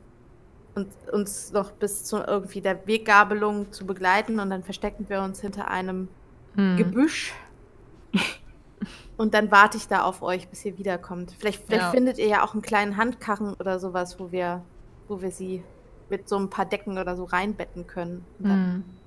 [0.76, 5.42] uns, uns noch bis zu irgendwie der Weggabelung zu begleiten und dann verstecken wir uns
[5.42, 6.10] hinter einem
[6.56, 6.78] Hm.
[6.78, 7.34] Gebüsch.
[9.18, 11.32] Und dann warte ich da auf euch, bis ihr wiederkommt.
[11.40, 11.92] Vielleicht, vielleicht Ja.
[11.92, 14.66] findet ihr ja auch einen kleinen Handkarren oder sowas, wo wir,
[15.08, 15.64] wo wir sie
[16.10, 18.26] mit so ein paar Decken oder so reinbetten können.
[18.40, 19.01] Und dann, Mhm.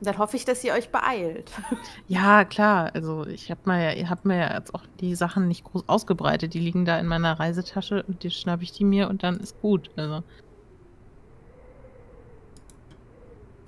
[0.00, 1.50] Dann hoffe ich, dass ihr euch beeilt.
[2.08, 2.90] Ja, klar.
[2.94, 5.88] Also ich habe mir, ja, ihr habt mir ja jetzt auch die Sachen nicht groß
[5.88, 6.52] ausgebreitet.
[6.54, 9.60] Die liegen da in meiner Reisetasche und die schnappe ich die mir und dann ist
[9.60, 9.90] gut.
[9.96, 10.22] Also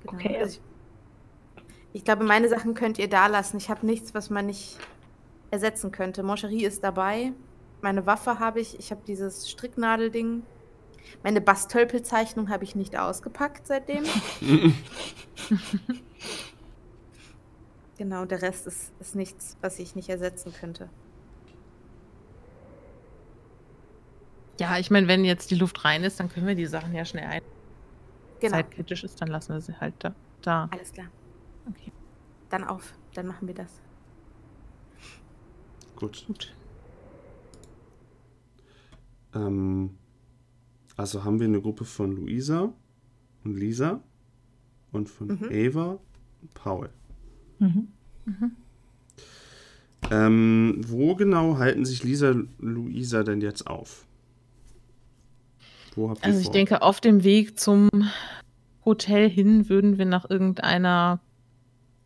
[0.07, 0.19] Genau.
[0.19, 0.39] Okay.
[0.39, 0.61] Also ich,
[1.93, 3.57] ich glaube, meine Sachen könnt ihr da lassen.
[3.57, 4.79] Ich habe nichts, was man nicht
[5.51, 6.23] ersetzen könnte.
[6.23, 7.33] Moncherie ist dabei.
[7.81, 8.79] Meine Waffe habe ich.
[8.79, 10.43] Ich habe dieses Stricknadelding.
[11.23, 14.05] Meine Bastölpelzeichnung habe ich nicht ausgepackt seitdem.
[17.99, 20.89] genau, der Rest ist, ist nichts, was ich nicht ersetzen könnte.
[24.61, 27.05] ja, ich meine, wenn jetzt die Luft rein ist, dann können wir die Sachen ja
[27.05, 27.43] schnell ein.
[28.41, 30.15] Genau, Zeitkritisch ist, dann lassen wir sie halt da.
[30.43, 30.69] da.
[30.71, 31.07] alles klar.
[31.69, 31.93] Okay.
[32.51, 33.81] Dann auf, dann machen wir das.
[35.97, 36.25] Gut.
[36.27, 36.55] Gut.
[39.35, 39.97] Ähm,
[40.97, 42.73] also haben wir eine Gruppe von Luisa
[43.45, 44.03] und Lisa
[44.93, 45.49] und von Mhm.
[45.51, 45.99] Ava
[46.43, 46.91] und Paul.
[47.59, 47.89] Mhm.
[50.11, 54.07] Ähm, wo genau halten sich Lisa und Luisa denn jetzt auf?
[55.97, 56.53] Wo habt ihr Also ich vor?
[56.53, 57.89] denke, auf dem Weg zum
[58.85, 61.21] Hotel hin würden wir nach irgendeiner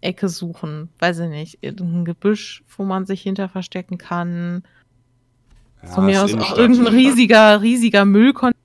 [0.00, 0.88] Ecke suchen.
[0.98, 1.58] Weiß ich nicht.
[1.60, 4.62] Irgendein Gebüsch, wo man sich hinter verstecken kann.
[5.82, 8.56] Ja, Von mir aus auch irgendein riesiger, riesiger Müllkonteiner.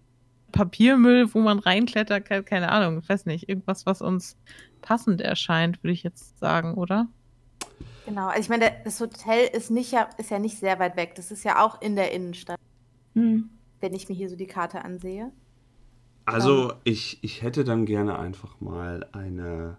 [0.56, 4.38] Papiermüll, wo man reinklettert, ke- keine Ahnung, ich weiß nicht, irgendwas, was uns
[4.82, 7.08] passend erscheint, würde ich jetzt sagen, oder?
[8.06, 11.16] Genau, also ich meine, das Hotel ist, nicht ja, ist ja nicht sehr weit weg.
[11.16, 12.60] Das ist ja auch in der Innenstadt,
[13.16, 13.50] Mhm.
[13.82, 15.32] wenn ich mir hier so die Karte ansehe.
[16.26, 19.78] Also ich, ich hätte dann gerne einfach mal eine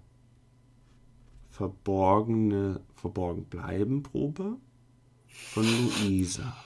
[1.51, 4.57] verborgene, verborgen bleiben Probe
[5.29, 6.57] von Luisa.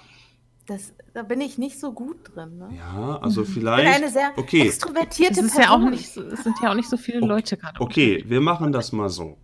[0.71, 2.59] Das, da bin ich nicht so gut drin.
[2.59, 2.69] Ne?
[2.77, 3.97] Ja, also Ich bin vielleicht.
[3.97, 4.69] eine sehr okay.
[4.69, 5.63] extrovertierte Es ist Person.
[5.63, 7.27] ja auch nicht so, es sind ja auch nicht so viele Okay.
[7.27, 7.81] Leute gerade.
[7.81, 9.37] Okay, wir machen das mal so.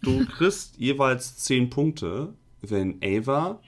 [0.00, 3.60] Du kriegst jeweils 10 Punkte, wenn Ava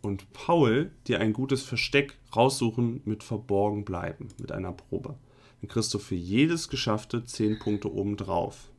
[0.00, 5.16] und Paul dir ein gutes Versteck raussuchen mit verborgen bleiben, mit einer Probe.
[5.60, 8.70] Dann kriegst du für jedes Geschaffte 10 Punkte obendrauf.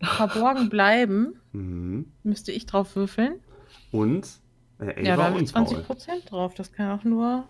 [0.00, 2.06] Verborgen bleiben, Mhm.
[2.22, 3.34] müsste ich drauf würfeln.
[3.92, 4.26] Und
[4.80, 5.84] äh, ja, da habe ich und 20 Paul.
[5.84, 6.54] Prozent drauf.
[6.54, 7.44] Das kann auch nur,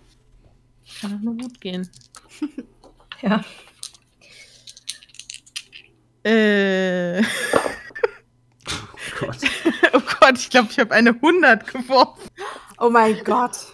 [1.01, 1.89] kann auch nur gut gehen.
[3.20, 3.43] Ja.
[6.22, 7.20] Äh,
[9.20, 9.37] Oh Gott.
[9.95, 12.29] oh Gott, ich glaube, ich habe eine 100 geworfen.
[12.79, 13.66] Oh mein Gott.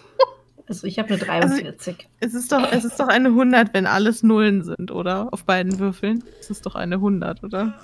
[0.67, 2.07] Also ich habe eine 43.
[2.21, 5.31] Es ist, doch, es ist doch eine 100, wenn alles Nullen sind, oder?
[5.31, 6.23] Auf beiden Würfeln.
[6.39, 7.79] Es ist doch eine 100, oder?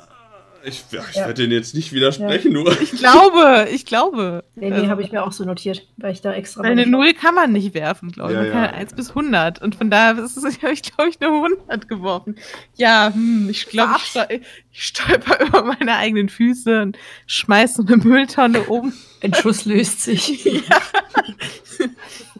[0.63, 1.25] Ich, ja, ich Ja.
[1.25, 2.79] werde den jetzt nicht widersprechen, nur.
[2.81, 4.43] Ich glaube, ich glaube.
[4.55, 6.61] Nee, nee, Also, habe ich mir auch so notiert, weil ich da extra.
[6.61, 8.37] Eine 0 kann man nicht werfen, glaube ich.
[8.37, 8.71] Ja, man kann ja.
[8.71, 9.61] ja 1 bis 100.
[9.61, 12.35] Und von daher ist es, habe ich, glaube ich, eine 100 geworfen.
[12.75, 14.25] Ja, hm, ich glaube, ich, stol
[14.71, 16.97] ich stolper über meine eigenen Füße und
[17.27, 18.93] schmeiße eine Mülltonne um.
[19.23, 20.61] Ein Schuss löst sich.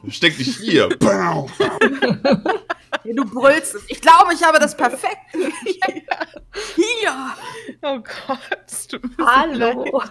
[0.09, 0.89] Steck dich hier.
[3.03, 3.75] Ja, du brüllst.
[3.87, 5.17] Ich glaube, ich habe das perfekt.
[6.75, 7.35] Hier.
[7.81, 8.99] Oh Gott.
[9.25, 10.03] Hallo.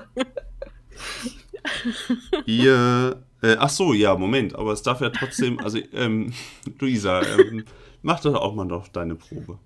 [2.47, 3.23] Ihr.
[3.43, 5.59] Äh, ach so, ja, Moment, aber es darf ja trotzdem.
[5.61, 6.33] Also, ähm,
[6.79, 7.65] Luisa, ähm,
[8.03, 9.59] mach doch auch mal doch deine Probe.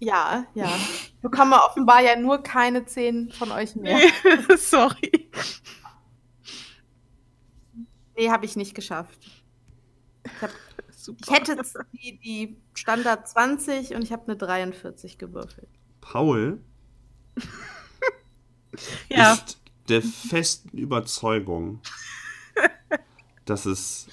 [0.00, 0.66] Ja, ja.
[0.66, 3.98] Ich bekomme offenbar ja nur keine 10 von euch mehr.
[3.98, 5.30] Nee, sorry.
[8.16, 9.18] Nee, habe ich nicht geschafft.
[10.24, 10.50] Ich, hab,
[10.90, 11.18] Super.
[11.24, 15.77] ich hätte die, die Standard 20 und ich habe eine 43 gewürfelt.
[16.10, 16.58] Paul
[19.10, 21.80] ja, ist der festen Überzeugung,
[23.44, 24.08] dass es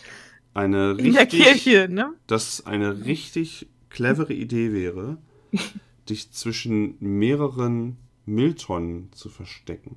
[0.54, 2.14] eine richtig, Kirche, ne?
[2.28, 5.18] dass eine richtig clevere Idee wäre,
[6.10, 9.96] dich zwischen mehreren Mülltonnen zu verstecken.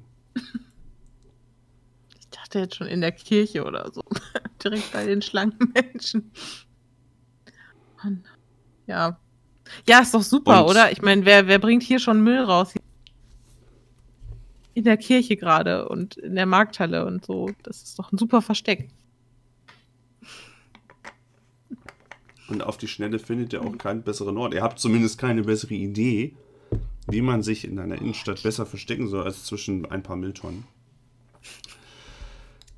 [2.20, 4.04] Ich dachte jetzt schon in der Kirche oder so.
[4.62, 6.30] Direkt bei den schlanken Menschen.
[7.96, 8.24] Mann.
[8.86, 9.18] Ja.
[9.86, 10.92] Ja, ist doch super, Und- oder?
[10.92, 12.74] Ich meine, wer, wer bringt hier schon Müll raus?
[14.74, 17.50] In der Kirche gerade und in der Markthalle und so.
[17.62, 18.88] Das ist doch ein super Versteck.
[22.48, 24.54] Und auf die Schnelle findet ihr auch keinen besseren Ort.
[24.54, 26.34] Ihr habt zumindest keine bessere Idee,
[27.06, 30.64] wie man sich in einer Innenstadt besser verstecken soll, als zwischen ein paar Mülltonnen.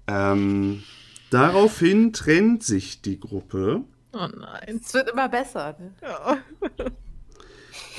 [0.09, 0.83] Ähm,
[1.31, 4.81] daraufhin trennt sich die Gruppe Oh nein.
[4.83, 5.77] Es wird immer besser.
[5.79, 5.93] Ne?
[6.03, 6.39] Ja.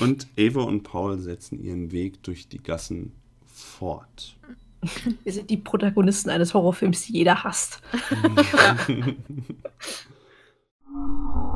[0.00, 3.12] und Eva und Paul setzen ihren Weg durch die Gassen
[3.46, 4.36] fort.
[5.24, 7.80] Wir sind die Protagonisten eines Horrorfilms, die jeder hasst.